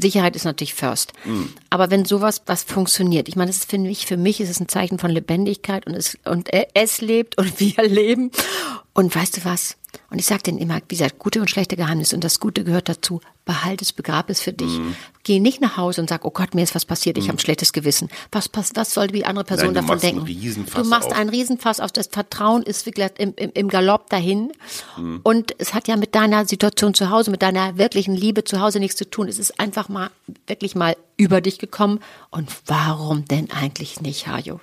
Sicherheit 0.00 0.36
ist 0.36 0.44
natürlich 0.46 0.72
first. 0.72 1.12
Mhm. 1.26 1.52
Aber 1.68 1.90
wenn 1.90 2.06
sowas 2.06 2.40
was 2.46 2.62
funktioniert, 2.62 3.28
ich 3.28 3.36
meine, 3.36 3.50
das 3.50 3.58
ist 3.58 3.70
für 3.70 3.76
mich, 3.78 4.06
für 4.06 4.16
mich 4.16 4.40
ist 4.40 4.48
es 4.48 4.58
ein 4.58 4.68
Zeichen 4.68 4.98
von 5.02 5.10
Lebendigkeit 5.10 5.84
und 5.86 5.94
es, 5.94 6.16
und 6.24 6.48
es 6.74 7.00
lebt 7.00 7.36
und 7.36 7.58
wir 7.60 7.82
leben. 7.82 8.30
Und 8.94 9.14
weißt 9.14 9.38
du 9.38 9.44
was? 9.44 9.76
Und 10.10 10.18
ich 10.18 10.26
sage 10.26 10.42
denen 10.42 10.58
immer, 10.58 10.76
wie 10.88 10.96
gesagt, 10.96 11.18
gute 11.18 11.40
und 11.40 11.48
schlechte 11.48 11.76
Geheimnisse 11.76 12.14
und 12.14 12.22
das 12.22 12.40
Gute 12.40 12.64
gehört 12.64 12.88
dazu. 12.88 13.20
Behalte 13.44 13.82
es, 13.82 13.92
begrab 13.92 14.30
es 14.30 14.40
für 14.40 14.52
dich. 14.52 14.78
Mhm. 14.78 14.94
Geh 15.24 15.40
nicht 15.40 15.60
nach 15.60 15.76
Hause 15.76 16.00
und 16.00 16.08
sag, 16.08 16.24
oh 16.24 16.30
Gott, 16.30 16.54
mir 16.54 16.62
ist 16.62 16.74
was 16.74 16.84
passiert, 16.84 17.18
ich 17.18 17.28
habe 17.28 17.36
ein 17.36 17.40
schlechtes 17.40 17.72
Gewissen. 17.72 18.08
Was, 18.30 18.48
pass, 18.48 18.70
was 18.74 18.94
soll 18.94 19.08
die 19.08 19.24
andere 19.24 19.44
Person 19.44 19.72
Nein, 19.72 19.82
davon 19.86 19.98
denken? 19.98 20.22
Riesenfass 20.22 20.82
du 20.82 20.88
machst 20.88 21.08
auf. 21.08 21.16
einen 21.16 21.30
Riesenfass 21.30 21.80
auf. 21.80 21.92
Das 21.92 22.06
Vertrauen 22.06 22.62
ist 22.62 22.86
wirklich 22.86 23.10
im, 23.18 23.34
im, 23.36 23.50
im 23.54 23.68
Galopp 23.68 24.10
dahin. 24.10 24.52
Mhm. 24.96 25.20
Und 25.22 25.54
es 25.58 25.74
hat 25.74 25.88
ja 25.88 25.96
mit 25.96 26.14
deiner 26.14 26.46
Situation 26.46 26.94
zu 26.94 27.10
Hause, 27.10 27.30
mit 27.30 27.42
deiner 27.42 27.78
wirklichen 27.78 28.14
Liebe 28.14 28.44
zu 28.44 28.60
Hause 28.60 28.78
nichts 28.78 28.96
zu 28.96 29.08
tun. 29.08 29.28
Es 29.28 29.38
ist 29.38 29.58
einfach 29.58 29.88
mal, 29.88 30.10
wirklich 30.46 30.74
mal 30.74 30.96
über 31.16 31.40
dich 31.40 31.58
gekommen. 31.58 32.00
Und 32.30 32.50
warum 32.66 33.24
denn 33.24 33.50
eigentlich 33.50 34.00
nicht, 34.00 34.28
Hajo? 34.28 34.60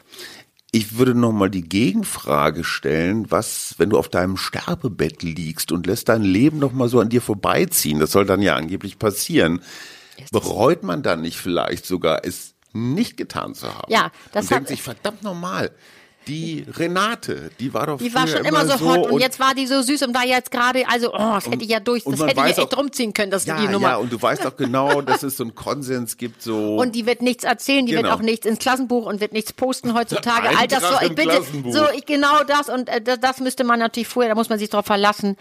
Ich 0.71 0.97
würde 0.97 1.15
noch 1.15 1.31
mal 1.31 1.49
die 1.49 1.67
Gegenfrage 1.67 2.63
stellen, 2.63 3.31
was, 3.31 3.75
wenn 3.77 3.89
du 3.89 3.97
auf 3.97 4.07
deinem 4.07 4.37
Sterbebett 4.37 5.23
liegst 5.23 5.71
und 5.71 5.87
lässt 5.87 6.09
dein 6.09 6.21
Leben 6.21 6.59
noch 6.59 6.73
mal 6.73 6.89
so 6.89 6.99
an 6.99 7.09
dir 7.09 7.21
vorbeiziehen, 7.21 7.99
das 7.99 8.11
soll 8.11 8.25
dann 8.25 8.41
ja 8.41 8.55
angeblich 8.55 8.99
passieren, 8.99 9.61
bereut 10.31 10.83
man 10.83 11.01
dann 11.01 11.21
nicht 11.21 11.37
vielleicht 11.37 11.87
sogar, 11.87 12.23
es 12.23 12.53
nicht 12.71 13.17
getan 13.17 13.55
zu 13.55 13.73
haben? 13.73 13.91
Ja, 13.91 14.11
das 14.31 14.45
und 14.45 14.51
denkt 14.51 14.67
sich, 14.67 14.83
verdammt 14.83 15.23
normal, 15.23 15.71
die 16.29 16.63
Renate, 16.77 17.49
die 17.59 17.73
war 17.73 17.87
doch 17.87 17.97
Die 17.97 18.13
war 18.13 18.27
schon 18.27 18.45
immer 18.45 18.65
so 18.65 18.77
so 18.77 18.85
hot 18.87 19.11
und, 19.11 19.19
jetzt 19.19 19.39
war 19.39 19.55
die 19.55 19.65
so 19.65 19.81
süß 19.81 20.03
und 20.03 20.13
war 20.15 20.25
jetzt 20.25 20.51
gerade, 20.51 20.87
also, 20.87 21.11
oh, 21.11 21.17
das 21.17 21.47
hätte 21.47 21.63
ich 21.63 21.69
ja 21.71 21.79
durch, 21.79 22.05
und 22.05 22.13
das 22.19 22.27
hätte 22.27 22.39
ich 22.47 22.57
ja 22.57 22.63
echt 22.63 22.77
rumziehen 22.77 23.13
können, 23.13 23.31
dass 23.31 23.45
ja, 23.45 23.59
die 23.59 23.67
Nummer. 23.67 23.89
ja, 23.89 23.97
und 23.97 24.13
du 24.13 24.21
weißt 24.21 24.45
doch 24.45 24.55
genau, 24.55 25.01
dass 25.01 25.23
es 25.23 25.37
so 25.37 25.43
einen 25.43 25.55
Konsens 25.55 26.17
gibt, 26.17 26.41
so. 26.41 26.75
Und 26.79 26.93
die 26.93 27.05
wird 27.05 27.21
nichts 27.21 27.43
erzählen, 27.43 27.85
die 27.85 27.93
wird 27.93 28.03
Genau. 28.03 28.15
auch 28.15 28.21
nichts 28.21 28.45
ins 28.45 28.59
Klassenbuch 28.59 29.05
und 29.07 29.19
wird 29.19 29.33
nichts 29.33 29.51
posten 29.51 29.93
heutzutage. 29.93 30.49
All 30.57 30.67
das 30.67 30.81
so, 30.81 30.95
ich 31.05 31.15
bitte, 31.15 31.41
so, 31.69 31.85
ich, 31.95 32.05
genau 32.05 32.43
das 32.45 32.69
und 32.69 32.87
äh, 32.87 33.01
das, 33.01 33.19
das 33.19 33.39
müsste 33.39 33.63
man 33.63 33.79
natürlich 33.79 34.07
vorher, 34.07 34.29
da 34.31 34.35
muss 34.35 34.49
man 34.49 34.59
sich 34.59 34.69
drauf 34.69 34.85
verlassen. 34.85 35.35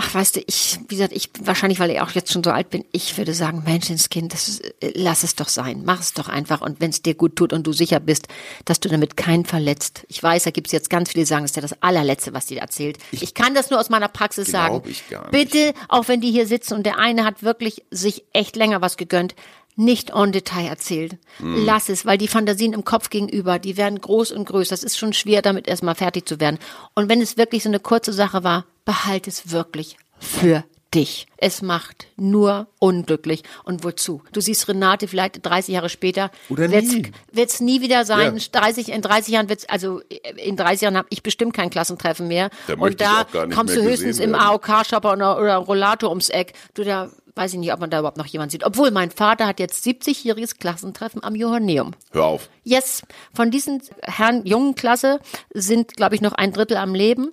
Ach, 0.00 0.14
weißt 0.14 0.36
du, 0.36 0.40
ich, 0.46 0.78
wie 0.86 0.94
gesagt, 0.94 1.12
ich, 1.12 1.28
wahrscheinlich, 1.40 1.80
weil 1.80 1.90
ich 1.90 2.00
auch 2.00 2.12
jetzt 2.12 2.32
schon 2.32 2.44
so 2.44 2.52
alt 2.52 2.70
bin, 2.70 2.84
ich 2.92 3.18
würde 3.18 3.34
sagen, 3.34 3.64
Menschenskind, 3.64 4.32
das 4.32 4.46
ist, 4.46 4.60
äh, 4.80 4.92
lass 4.94 5.24
es 5.24 5.34
doch 5.34 5.48
sein. 5.48 5.82
Mach 5.84 5.98
es 5.98 6.14
doch 6.14 6.28
einfach. 6.28 6.60
Und 6.60 6.80
wenn 6.80 6.90
es 6.90 7.02
dir 7.02 7.14
gut 7.14 7.34
tut 7.34 7.52
und 7.52 7.66
du 7.66 7.72
sicher 7.72 7.98
bist, 7.98 8.28
dass 8.64 8.78
du 8.78 8.88
damit 8.88 9.16
keinen 9.16 9.44
verletzt. 9.44 10.06
Ich 10.06 10.22
weiß, 10.22 10.44
da 10.44 10.52
gibt 10.52 10.68
es 10.68 10.72
jetzt 10.72 10.88
ganz 10.88 11.10
viele, 11.10 11.22
die 11.24 11.26
sagen, 11.26 11.42
das 11.42 11.50
ist 11.50 11.56
ja 11.56 11.62
das 11.62 11.82
allerletzte, 11.82 12.32
was 12.32 12.46
die 12.46 12.58
erzählt. 12.58 12.98
Ich, 13.10 13.34
kann 13.34 13.56
das 13.56 13.70
nur 13.70 13.80
aus 13.80 13.90
meiner 13.90 14.06
Praxis 14.06 14.46
sagen. 14.46 14.82
Ich 14.86 15.08
gar 15.08 15.32
nicht. 15.32 15.32
Bitte, 15.32 15.74
auch 15.88 16.06
wenn 16.06 16.20
die 16.20 16.30
hier 16.30 16.46
sitzen 16.46 16.74
und 16.74 16.86
der 16.86 17.00
eine 17.00 17.24
hat 17.24 17.42
wirklich 17.42 17.82
sich 17.90 18.22
echt 18.32 18.54
länger 18.54 18.80
was 18.80 18.98
gegönnt, 18.98 19.34
nicht 19.78 20.10
en 20.10 20.32
Detail 20.32 20.66
erzählt. 20.66 21.16
Hm. 21.38 21.64
Lass 21.64 21.88
es, 21.88 22.04
weil 22.04 22.18
die 22.18 22.28
Fantasien 22.28 22.72
im 22.72 22.84
Kopf 22.84 23.10
gegenüber, 23.10 23.58
die 23.58 23.76
werden 23.76 24.00
groß 24.00 24.32
und 24.32 24.46
größer. 24.46 24.70
Das 24.70 24.82
ist 24.82 24.98
schon 24.98 25.12
schwer, 25.12 25.40
damit 25.40 25.68
erstmal 25.68 25.94
fertig 25.94 26.26
zu 26.28 26.40
werden. 26.40 26.58
Und 26.94 27.08
wenn 27.08 27.22
es 27.22 27.36
wirklich 27.36 27.62
so 27.62 27.68
eine 27.68 27.80
kurze 27.80 28.12
Sache 28.12 28.44
war, 28.44 28.66
behalte 28.84 29.30
es 29.30 29.50
wirklich 29.50 29.96
für 30.18 30.64
dich. 30.94 31.26
Es 31.36 31.62
macht 31.62 32.06
nur 32.16 32.66
unglücklich. 32.78 33.42
Und 33.62 33.84
wozu? 33.84 34.22
Du 34.32 34.40
siehst 34.40 34.68
Renate 34.68 35.06
vielleicht 35.06 35.44
30 35.44 35.74
Jahre 35.74 35.88
später. 35.88 36.30
Oder 36.48 36.66
nie. 36.68 37.12
wird's 37.30 37.60
nie 37.60 37.80
wieder 37.80 38.04
sein. 38.04 38.36
Ja. 38.36 38.60
30, 38.60 38.90
in 38.90 39.02
30 39.02 39.34
Jahren 39.34 39.48
wird's, 39.48 39.68
also 39.68 40.00
in 40.36 40.56
30 40.56 40.80
Jahren 40.82 40.96
habe 40.96 41.08
ich 41.10 41.22
bestimmt 41.22 41.54
kein 41.54 41.70
Klassentreffen 41.70 42.26
mehr. 42.26 42.50
Da 42.66 42.74
und 42.74 43.00
da 43.00 43.26
kommst 43.54 43.76
du 43.76 43.82
höchstens 43.82 44.18
im. 44.18 44.34
AOK-Shopper 44.34 45.12
oder, 45.12 45.38
oder 45.38 45.56
Rollator 45.56 46.08
ums 46.10 46.30
Eck. 46.30 46.54
Du, 46.74 46.84
da 46.84 47.10
weiß 47.38 47.52
ich 47.54 47.58
nicht, 47.58 47.72
ob 47.72 47.80
man 47.80 47.88
da 47.88 48.00
überhaupt 48.00 48.18
noch 48.18 48.26
jemand 48.26 48.50
sieht. 48.52 48.64
Obwohl 48.64 48.90
mein 48.90 49.10
Vater 49.10 49.46
hat 49.46 49.60
jetzt 49.60 49.86
70-jähriges 49.86 50.58
Klassentreffen 50.58 51.22
am 51.24 51.34
Johanneum. 51.34 51.92
Hör 52.12 52.24
auf. 52.24 52.50
Yes, 52.64 53.02
von 53.32 53.50
diesen 53.50 53.80
Herren 54.02 54.44
jungen 54.44 54.74
Klasse 54.74 55.20
sind, 55.54 55.96
glaube 55.96 56.14
ich, 56.16 56.20
noch 56.20 56.32
ein 56.32 56.52
Drittel 56.52 56.76
am 56.76 56.94
Leben. 56.94 57.30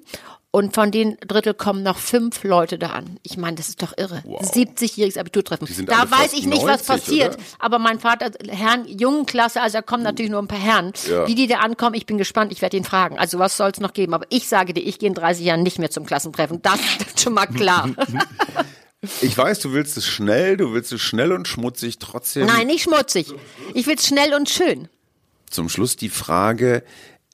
Und 0.51 0.73
von 0.73 0.89
den 0.89 1.17
Drittel 1.19 1.53
kommen 1.53 1.83
noch 1.83 1.97
fünf 1.97 2.45
Leute 2.45 2.77
da 2.77 2.91
an. 2.91 3.19
Ich 3.23 3.35
meine, 3.35 3.57
das 3.57 3.67
ist 3.67 3.81
doch 3.81 3.91
irre. 3.97 4.23
70-jähriges 4.25 5.19
Abiturtreffen. 5.19 5.67
Da 5.85 6.09
weiß 6.09 6.31
ich 6.31 6.45
nicht, 6.45 6.61
was 6.63 6.87
90, 6.87 6.87
passiert. 6.87 7.33
oder? 7.35 7.43
Aber 7.59 7.77
mein 7.77 7.99
Vater, 7.99 8.31
Herrn 8.47 8.85
jungen 8.87 9.25
Klasse, 9.25 9.61
also 9.61 9.79
da 9.79 9.81
kommen 9.81 10.03
natürlich 10.03 10.31
nur 10.31 10.41
ein 10.41 10.47
paar 10.47 10.57
Herren. 10.57 10.93
Ja. 11.09 11.27
Wie 11.27 11.35
die 11.35 11.47
da 11.47 11.57
ankommen, 11.57 11.95
ich 11.95 12.05
bin 12.05 12.17
gespannt, 12.17 12.53
ich 12.53 12.61
werde 12.61 12.77
ihn 12.77 12.85
fragen. 12.85 13.19
Also 13.19 13.37
was 13.37 13.57
soll 13.57 13.71
es 13.71 13.81
noch 13.81 13.91
geben? 13.91 14.13
Aber 14.13 14.27
ich 14.29 14.47
sage 14.47 14.73
dir, 14.73 14.79
ich 14.79 14.97
gehe 14.97 15.09
in 15.09 15.13
30 15.15 15.43
Jahren 15.45 15.61
nicht 15.61 15.77
mehr 15.77 15.91
zum 15.91 16.05
Klassentreffen. 16.05 16.61
Das 16.61 16.79
ist 17.05 17.19
schon 17.21 17.33
mal 17.33 17.47
klar. 17.47 17.89
Ich 19.21 19.37
weiß, 19.37 19.59
du 19.59 19.73
willst 19.73 19.97
es 19.97 20.05
schnell, 20.07 20.57
du 20.57 20.73
willst 20.73 20.91
es 20.93 21.01
schnell 21.01 21.31
und 21.31 21.47
schmutzig 21.47 21.99
trotzdem. 21.99 22.45
Nein, 22.47 22.67
nicht 22.67 22.83
schmutzig. 22.83 23.33
Ich 23.73 23.87
will 23.87 23.99
schnell 23.99 24.33
und 24.33 24.49
schön. 24.49 24.87
Zum 25.49 25.69
Schluss 25.69 25.95
die 25.95 26.09
Frage, 26.09 26.83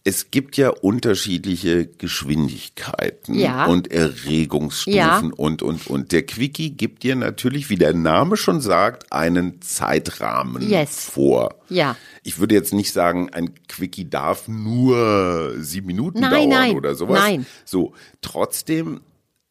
es 0.03 0.31
gibt 0.31 0.57
ja 0.57 0.69
unterschiedliche 0.69 1.85
Geschwindigkeiten 1.85 3.35
Ja. 3.35 3.65
und 3.65 3.91
Erregungsstufen 3.91 4.97
Ja. 4.97 5.19
und, 5.37 5.61
und, 5.61 5.87
und. 5.87 6.11
Der 6.11 6.25
Quickie 6.25 6.71
gibt 6.71 7.03
dir 7.03 7.15
natürlich, 7.15 7.69
wie 7.69 7.75
der 7.75 7.93
Name 7.93 8.35
schon 8.37 8.61
sagt, 8.61 9.11
einen 9.11 9.61
Zeitrahmen 9.61 10.67
Yes. 10.67 11.05
vor. 11.05 11.55
Ja. 11.69 11.95
Ich 12.23 12.39
würde 12.39 12.55
jetzt 12.55 12.73
nicht 12.73 12.91
sagen, 12.93 13.29
ein 13.31 13.53
Quickie 13.67 14.09
darf 14.09 14.47
nur 14.47 15.53
sieben 15.59 15.87
Minuten 15.87 16.19
Nein, 16.21 16.31
dauern 16.31 16.49
nein, 16.49 16.75
oder 16.75 16.95
sowas. 16.95 17.19
nein. 17.19 17.45
So, 17.65 17.93
trotzdem 18.21 19.01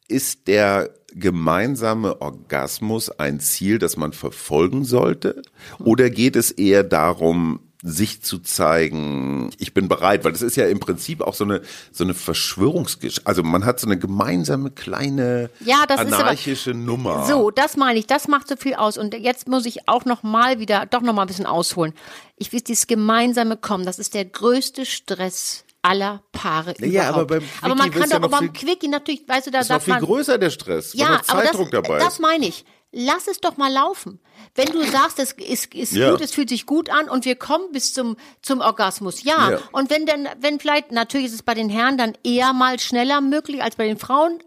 ist 0.07 0.47
der 0.49 0.89
gemeinsame 1.15 2.21
Orgasmus 2.21 3.09
ein 3.09 3.39
Ziel, 3.39 3.79
das 3.79 3.97
man 3.97 4.13
verfolgen 4.13 4.85
sollte? 4.85 5.41
Oder 5.79 6.09
geht 6.09 6.35
es 6.35 6.51
eher 6.51 6.83
darum, 6.83 7.59
sich 7.83 8.21
zu 8.21 8.37
zeigen, 8.37 9.49
ich 9.57 9.73
bin 9.73 9.87
bereit, 9.87 10.23
weil 10.23 10.31
das 10.33 10.43
ist 10.43 10.55
ja 10.55 10.67
im 10.67 10.79
Prinzip 10.79 11.21
auch 11.21 11.33
so 11.33 11.43
eine 11.45 11.61
so 11.91 12.03
eine 12.03 12.13
Verschwörungsgeschichte. 12.13 13.25
Also 13.25 13.41
man 13.41 13.65
hat 13.65 13.79
so 13.79 13.87
eine 13.87 13.97
gemeinsame 13.97 14.69
kleine 14.69 15.49
Ja, 15.61 15.85
das 15.87 16.01
ist 16.01 16.13
aber- 16.13 16.23
anarchische 16.25 16.75
Nummer. 16.75 17.25
So, 17.25 17.49
das 17.49 17.77
meine 17.77 17.97
ich, 17.97 18.05
das 18.05 18.27
macht 18.27 18.47
so 18.47 18.55
viel 18.55 18.75
aus. 18.75 18.99
Und 18.99 19.15
jetzt 19.15 19.47
muss 19.47 19.65
ich 19.65 19.87
auch 19.89 20.05
noch 20.05 20.21
mal 20.21 20.59
wieder, 20.59 20.85
doch 20.85 21.01
noch 21.01 21.13
mal 21.13 21.23
ein 21.23 21.27
bisschen 21.27 21.47
ausholen. 21.47 21.93
Ich 22.37 22.53
will 22.53 22.61
dieses 22.61 22.85
gemeinsame 22.85 23.57
Kommen, 23.57 23.83
das 23.85 23.97
ist 23.97 24.13
der 24.13 24.25
größte 24.25 24.85
Stress 24.85 25.63
aller 25.81 26.21
Paare 26.31 26.73
Ja, 26.85 27.09
aber 27.09 27.25
beim 27.25 27.39
Quickie 27.39 27.55
aber 27.65 27.75
man 27.75 27.91
kann 27.91 27.99
wird's 28.01 28.11
ja 28.11 28.19
doch 28.19 28.29
noch 28.29 28.39
beim 28.39 28.53
viel- 28.53 28.67
Quickie 28.69 28.87
natürlich, 28.87 29.27
weißt 29.27 29.47
du, 29.47 29.51
da 29.51 29.59
ist 29.59 29.69
noch 29.69 29.75
sagt 29.75 29.85
viel 29.85 29.93
man, 29.95 30.03
größer 30.03 30.37
der 30.37 30.49
Stress, 30.51 30.93
weil 30.93 31.01
ja, 31.01 31.09
noch 31.17 31.29
aber 31.29 31.41
das, 31.41 31.51
Zeitdruck 31.51 31.71
dabei 31.71 31.99
das 31.99 32.19
meine 32.19 32.47
ich. 32.47 32.65
Lass 32.93 33.27
es 33.29 33.39
doch 33.39 33.55
mal 33.55 33.71
laufen. 33.71 34.19
Wenn 34.53 34.65
du 34.67 34.83
sagst, 34.83 35.17
es 35.17 35.31
ist, 35.31 35.73
ist 35.73 35.93
Ja. 35.93 36.11
gut, 36.11 36.19
es 36.19 36.33
fühlt 36.33 36.49
sich 36.49 36.65
gut 36.65 36.89
an 36.89 37.07
und 37.07 37.23
wir 37.23 37.37
kommen 37.37 37.71
bis 37.71 37.93
zum, 37.93 38.17
zum 38.41 38.59
Orgasmus, 38.59 39.23
ja. 39.23 39.51
Ja. 39.51 39.59
Und 39.71 39.89
wenn 39.89 40.05
dann, 40.05 40.27
wenn 40.41 40.59
vielleicht, 40.59 40.91
natürlich 40.91 41.27
ist 41.27 41.33
es 41.35 41.41
bei 41.41 41.53
den 41.53 41.69
Herren 41.69 41.97
dann 41.97 42.17
eher 42.25 42.51
mal 42.51 42.77
schneller 42.81 43.21
möglich 43.21 43.63
als 43.63 43.77
bei 43.77 43.87
den 43.87 43.97
Frauen. 43.97 44.39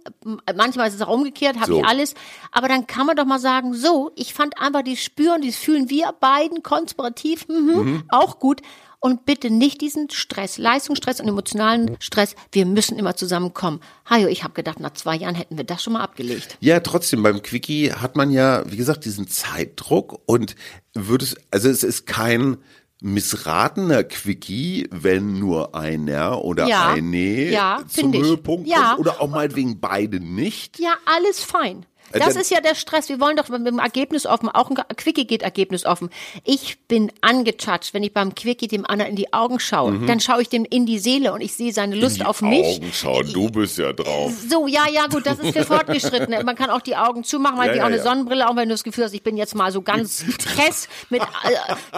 Manchmal 0.56 0.88
ist 0.88 0.94
es 0.94 1.00
auch 1.00 1.08
umgekehrt, 1.08 1.56
habe 1.56 1.72
So. 1.72 1.78
ich 1.80 1.86
alles. 1.86 2.12
Aber 2.52 2.68
dann 2.68 2.86
kann 2.86 3.06
man 3.06 3.16
doch 3.16 3.24
mal 3.24 3.38
sagen, 3.38 3.72
so, 3.72 4.10
ich 4.14 4.34
fand 4.34 4.60
einfach 4.60 4.82
dieses 4.82 5.02
Spüren, 5.02 5.40
dieses 5.40 5.58
Fühlen 5.58 5.88
wir 5.88 6.12
beiden 6.20 6.62
konspirativ, 6.62 7.48
mhm, 7.48 7.54
Mhm. 7.76 8.04
auch 8.10 8.38
gut. 8.40 8.60
Und 9.04 9.26
bitte 9.26 9.50
nicht 9.50 9.82
diesen 9.82 10.08
Stress, 10.08 10.56
Leistungsstress 10.56 11.20
und 11.20 11.28
emotionalen 11.28 11.98
Stress. 12.00 12.34
Wir 12.52 12.64
müssen 12.64 12.98
immer 12.98 13.14
zusammenkommen. 13.14 13.80
Hajo, 14.08 14.28
ich 14.28 14.44
habe 14.44 14.54
gedacht, 14.54 14.80
nach 14.80 14.94
zwei 14.94 15.14
Jahren 15.14 15.34
hätten 15.34 15.58
wir 15.58 15.64
das 15.64 15.82
schon 15.82 15.92
mal 15.92 16.00
abgelegt. 16.00 16.56
Ja, 16.60 16.80
trotzdem, 16.80 17.22
beim 17.22 17.42
Quickie 17.42 17.92
hat 17.92 18.16
man 18.16 18.30
ja, 18.30 18.62
wie 18.64 18.78
gesagt, 18.78 19.04
diesen 19.04 19.28
Zeitdruck 19.28 20.22
und 20.24 20.56
würde 20.94 21.26
es, 21.26 21.36
also 21.50 21.68
es 21.68 21.82
ist 21.82 22.06
kein 22.06 22.56
missratener 23.02 24.04
Quickie, 24.04 24.88
wenn 24.90 25.38
nur 25.38 25.74
einer 25.74 26.42
oder 26.42 26.66
Ja, 26.66 26.88
eine 26.88 27.50
ja, 27.50 27.82
zum 27.86 28.12
find 28.12 28.14
ich. 28.14 28.22
Höhepunkt 28.22 28.66
Ja. 28.66 28.94
kommt 28.94 29.00
oder 29.00 29.20
auch 29.20 29.28
meinetwegen 29.28 29.80
beide 29.80 30.18
nicht. 30.18 30.78
Ja, 30.78 30.94
alles 31.04 31.40
fein. 31.40 31.84
Äh, 32.14 32.18
Das 32.20 32.36
ist 32.36 32.50
ja 32.50 32.60
der 32.60 32.74
Stress. 32.74 33.08
Wir 33.08 33.20
wollen 33.20 33.36
doch 33.36 33.48
mit 33.48 33.66
dem 33.66 33.78
Ergebnis 33.78 34.26
offen, 34.26 34.48
auch 34.48 34.70
ein 34.70 34.76
Quickie 34.96 35.26
geht 35.26 35.42
Ergebnis 35.42 35.84
offen. 35.84 36.10
Ich 36.44 36.78
bin 36.88 37.12
angetatscht, 37.20 37.94
wenn 37.94 38.02
ich 38.02 38.12
beim 38.12 38.34
Quickie 38.34 38.68
dem 38.68 38.86
anderen 38.86 39.10
in 39.10 39.16
die 39.16 39.32
Augen 39.32 39.60
schaue. 39.60 39.98
Dann 40.06 40.20
schaue 40.20 40.42
ich 40.42 40.48
dem 40.48 40.64
in 40.64 40.86
die 40.86 40.98
Seele 40.98 41.32
und 41.32 41.40
ich 41.40 41.54
sehe 41.54 41.72
seine 41.72 41.96
Lust 41.96 42.14
Mhm. 42.16 42.20
Die 42.20 42.24
auf 42.26 42.42
mich. 42.42 42.76
Augen 42.76 42.92
schauen, 42.92 43.32
du 43.32 43.50
bist 43.50 43.78
ja 43.78 43.92
drauf. 43.92 44.32
So, 44.48 44.66
ja, 44.66 44.82
ja, 44.90 45.06
gut, 45.08 45.26
das 45.26 45.38
ist 45.38 45.52
für 45.56 45.64
Fortgeschrittene. 45.64 46.44
Man 46.44 46.54
kann 46.56 46.70
auch 46.70 46.80
die 46.80 46.96
Augen 46.96 47.24
zumachen, 47.24 47.56
man 47.56 47.66
Ja, 47.66 47.72
hat 47.72 47.76
ja, 47.78 47.82
auch 47.82 47.86
eine 47.88 47.96
ja. 47.96 48.02
Sonnenbrille, 48.02 48.48
auch 48.48 48.56
wenn 48.56 48.68
du 48.68 48.74
das 48.74 48.84
Gefühl 48.84 49.04
hast, 49.04 49.14
ich 49.14 49.22
bin 49.22 49.36
jetzt 49.36 49.54
mal 49.54 49.72
so 49.72 49.82
ganz 49.82 50.24
kess 50.56 50.88
mit, 51.10 51.22
äh, 51.22 51.52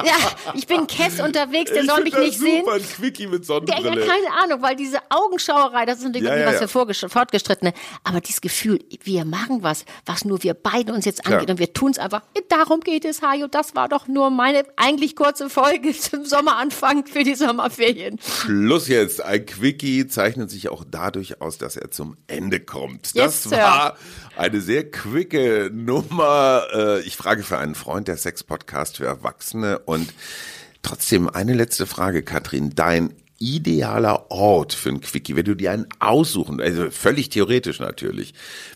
ja, 0.07 0.15
ich 0.55 0.67
bin 0.67 0.87
kess 0.87 1.21
unterwegs, 1.21 1.71
der 1.73 1.85
soll 1.85 2.03
mich 2.03 2.17
nicht 2.17 2.39
sehen. 2.39 2.65
Super, 2.65 2.77
ein 2.77 2.83
Quickie 2.83 3.27
mit 3.27 3.47
Ja, 3.47 3.55
ja, 3.57 3.61
Sonnenbrille. 3.77 4.07
keine 4.07 4.43
Ahnung, 4.45 4.63
weil 4.63 4.77
diese 4.77 4.99
Augenschauerei, 5.11 5.85
das 5.87 5.99
ist 5.99 6.05
natürlich 6.05 6.29
Ja, 6.29 6.37
ja, 6.37 6.47
was 6.47 6.61
ja. 6.61 6.67
für 6.67 7.09
Fortgeschrittene. 7.09 7.73
Aber 8.05 8.21
dieses 8.21 8.41
Gefühl, 8.41 8.81
wir 9.05 9.25
machen 9.25 9.63
was, 9.63 9.85
was 10.07 10.25
nur 10.25 10.43
wir 10.43 10.55
beide 10.55 10.93
uns 10.93 11.05
jetzt 11.05 11.27
angeht 11.27 11.51
und 11.51 11.59
wir 11.59 11.73
tun 11.73 11.91
es 11.91 11.99
einfach. 11.99 12.23
Darum 12.49 12.81
geht 12.81 13.05
es, 13.05 13.23
Hajo. 13.23 13.49
Das 13.49 13.75
war 13.75 13.89
doch 13.89 14.07
nur 14.09 14.31
meine 14.31 14.65
eigentlich 14.77 15.17
kurze 15.17 15.51
Folge 15.51 15.93
zum 15.99 16.25
Sommeranfang 16.25 17.07
für 17.07 17.25
die 17.25 17.35
Sommerferien. 17.35 18.19
Schluss 18.21 18.89
jetzt. 18.89 19.21
Ein 19.21 19.45
Quickie 19.45 20.07
zeichnet 20.07 20.51
sich 20.51 20.69
auch 20.69 20.85
dadurch 20.89 21.41
aus, 21.41 21.59
dass 21.59 21.77
er 21.77 21.91
zum 21.91 22.17
Ende 22.29 22.61
kommt. 22.61 23.13
Yes, 23.15 23.43
das 23.43 23.43
sir. 23.45 23.57
war 23.59 23.97
eine 24.37 24.61
sehr 24.61 24.91
quicke 24.91 25.71
Nummer. 25.73 26.63
Äh, 26.73 27.01
Ich 27.01 27.17
frage 27.17 27.43
für 27.43 27.59
einen 27.59 27.75
Freund, 27.75 28.09
der 28.09 28.17
Sex-Podcast 28.17 28.99
für 28.99 29.07
Erwachsene. 29.07 29.81
Und 29.81 30.13
trotzdem 30.83 31.29
eine 31.29 31.55
letzte 31.55 31.87
Frage, 31.87 32.23
Katrin. 32.23 32.73
Dein 32.75 33.13
idealer 33.39 34.31
Ort 34.31 34.73
für 34.73 34.89
ein 34.91 35.01
Quickie, 35.01 35.37
wenn 35.37 35.45
du 35.45 35.55
dir 35.55 35.71
einen 35.73 35.87
aussuchen, 35.99 36.61
also 36.61 36.91
völlig 36.91 37.29
theoretisch 37.29 37.81
natürlich, 37.81 38.33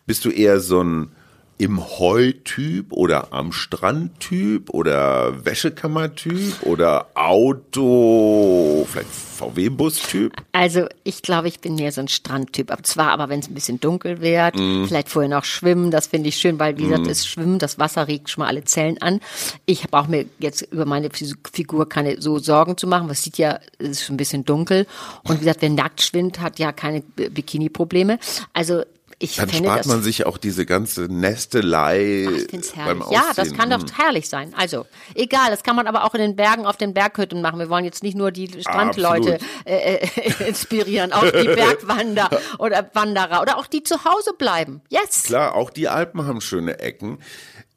bist 0.07 0.25
du 0.27 0.31
eher 0.31 0.61
so 0.61 0.83
ein 0.83 1.13
im 1.61 1.79
Heu-Typ 1.99 2.91
oder 2.91 3.35
am 3.35 3.53
Strand-Typ 3.53 4.71
oder 4.71 5.45
Wäschekammer-Typ 5.45 6.63
oder 6.63 7.09
Auto, 7.15 8.87
vielleicht 8.91 9.09
VW-Bus-Typ? 9.11 10.33
Also 10.53 10.87
ich 11.05 11.21
glaube, 11.21 11.49
ich 11.49 11.61
bin 11.61 11.75
mehr 11.75 11.93
so 11.93 12.01
ein 12.01 12.09
Strandtyp. 12.09 12.71
Aber 12.71 12.83
zwar, 12.83 13.09
aber 13.11 13.29
wenn 13.29 13.41
es 13.41 13.49
ein 13.49 13.55
bisschen 13.55 13.79
dunkel 13.79 14.23
wird, 14.23 14.57
Mhm. 14.57 14.87
vielleicht 14.89 15.11
vorher 15.11 15.29
noch 15.29 15.45
schwimmen, 15.45 15.91
das 15.91 16.07
finde 16.07 16.31
ich 16.31 16.37
schön, 16.37 16.59
weil 16.59 16.79
wie 16.79 16.85
gesagt, 16.85 17.07
das 17.07 17.27
Schwimmen, 17.27 17.59
das 17.59 17.79
Wasser 17.79 18.09
regt 18.09 18.31
schon 18.31 18.43
mal 18.43 18.49
alle 18.49 18.65
Zellen 18.65 19.01
an. 19.03 19.21
Ich 19.67 19.83
brauche 19.91 20.11
mir 20.11 20.25
jetzt 20.39 20.63
über 20.63 20.87
meine 20.87 21.11
Figur 21.53 21.89
keine 21.89 22.21
so 22.23 22.39
Sorgen 22.39 22.79
zu 22.79 22.87
machen. 22.87 23.09
Was 23.11 23.23
sieht 23.23 23.37
ja, 23.37 23.59
es 23.79 23.89
ist 23.91 24.05
schon 24.05 24.15
ein 24.15 24.19
bisschen 24.19 24.47
dunkel. 24.47 24.87
Und 25.25 25.37
wie 25.37 25.41
gesagt, 25.45 25.61
wer 25.61 25.71
nackt 25.71 26.01
schwimmt, 26.01 26.41
hat 26.41 26.59
ja 26.59 26.73
keine 26.73 27.01
Bikini-Probleme. 27.01 28.19
Also 28.55 28.83
ich 29.23 29.37
Dann 29.37 29.51
spart 29.51 29.81
das. 29.81 29.87
man 29.87 30.03
sich 30.03 30.25
auch 30.25 30.39
diese 30.39 30.65
ganze 30.65 31.03
Nestelei 31.03 32.27
Ach, 32.27 32.87
beim. 32.87 33.03
Aussehen. 33.03 33.15
Ja, 33.15 33.33
das 33.37 33.53
kann 33.53 33.69
doch 33.69 33.85
herrlich 33.99 34.31
sein. 34.31 34.55
Also, 34.57 34.87
egal, 35.15 35.51
das 35.51 35.63
kann 35.63 35.77
man 35.77 35.87
aber 35.87 36.05
auch 36.05 36.15
in 36.15 36.23
den 36.23 36.37
Bergen 36.37 36.65
auf 36.65 36.79
den 36.79 36.95
Berghütten 36.95 37.43
machen. 37.43 37.59
Wir 37.59 37.69
wollen 37.69 37.85
jetzt 37.85 38.03
nicht 38.03 38.17
nur 38.17 38.31
die 38.31 38.49
Strandleute 38.61 39.39
äh, 39.67 39.97
äh, 39.99 40.09
inspirieren, 40.49 41.13
auch 41.13 41.23
die 41.25 41.31
Bergwander 41.55 42.31
oder 42.59 42.91
Wanderer 42.95 43.43
oder 43.43 43.59
auch 43.59 43.67
die 43.67 43.83
zu 43.83 44.07
Hause 44.07 44.33
bleiben. 44.37 44.81
Yes. 44.89 45.25
Klar, 45.25 45.55
auch 45.55 45.69
die 45.69 45.89
Alpen 45.89 46.27
haben 46.27 46.41
schöne 46.41 46.79
Ecken. 46.81 47.19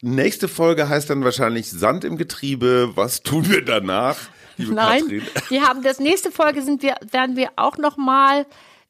Nächste 0.01 0.47
Folge 0.47 0.87
heißt 0.87 1.09
dann 1.09 1.25
wahrscheinlich 1.25 1.69
Sand 1.69 2.05
im 2.05 2.15
Getriebe. 2.15 2.91
Was 2.95 3.21
tun 3.21 3.49
wir 3.49 3.65
danach? 3.65 4.17
Liebe 4.55 4.73
Nein, 4.73 5.01
Katrin? 5.01 5.23
wir 5.49 5.67
haben 5.67 5.83
das 5.83 5.99
nächste 5.99 6.31
Folge 6.31 6.61
sind 6.61 6.83
wir 6.83 6.95
werden 7.11 7.35
wir 7.35 7.49
auch 7.57 7.77
noch 7.77 7.97
mal 7.97 8.45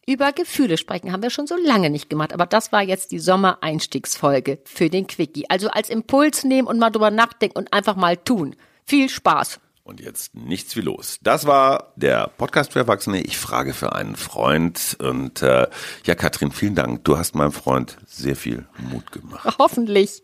über 0.07 0.31
Gefühle 0.31 0.77
sprechen. 0.77 1.11
Haben 1.11 1.23
wir 1.23 1.29
schon 1.29 1.47
so 1.47 1.55
lange 1.55 1.89
nicht 1.89 2.09
gemacht, 2.09 2.33
aber 2.33 2.45
das 2.45 2.71
war 2.71 2.81
jetzt 2.81 3.11
die 3.11 3.19
Sommereinstiegsfolge 3.19 4.59
für 4.65 4.89
den 4.89 5.07
Quickie. 5.07 5.49
Also 5.49 5.69
als 5.69 5.89
Impuls 5.89 6.43
nehmen 6.43 6.67
und 6.67 6.79
mal 6.79 6.89
drüber 6.89 7.11
nachdenken 7.11 7.57
und 7.57 7.73
einfach 7.73 7.95
mal 7.95 8.17
tun. 8.17 8.55
Viel 8.85 9.09
Spaß. 9.09 9.59
Und 9.85 9.99
jetzt 9.99 10.33
nichts 10.33 10.77
wie 10.77 10.81
los. 10.81 11.19
Das 11.21 11.45
war 11.45 11.91
der 11.97 12.29
Podcast 12.37 12.71
für 12.71 12.79
Erwachsene. 12.79 13.21
Ich 13.21 13.37
frage 13.37 13.73
für 13.73 13.93
einen 13.93 14.15
Freund. 14.15 14.95
Und 14.99 15.41
äh, 15.41 15.67
ja, 16.05 16.15
Katrin, 16.15 16.51
vielen 16.51 16.75
Dank. 16.75 17.03
Du 17.03 17.17
hast 17.17 17.35
meinem 17.35 17.51
Freund 17.51 17.97
sehr 18.05 18.37
viel 18.37 18.65
Mut 18.77 19.11
gemacht. 19.11 19.57
Hoffentlich. 19.59 20.23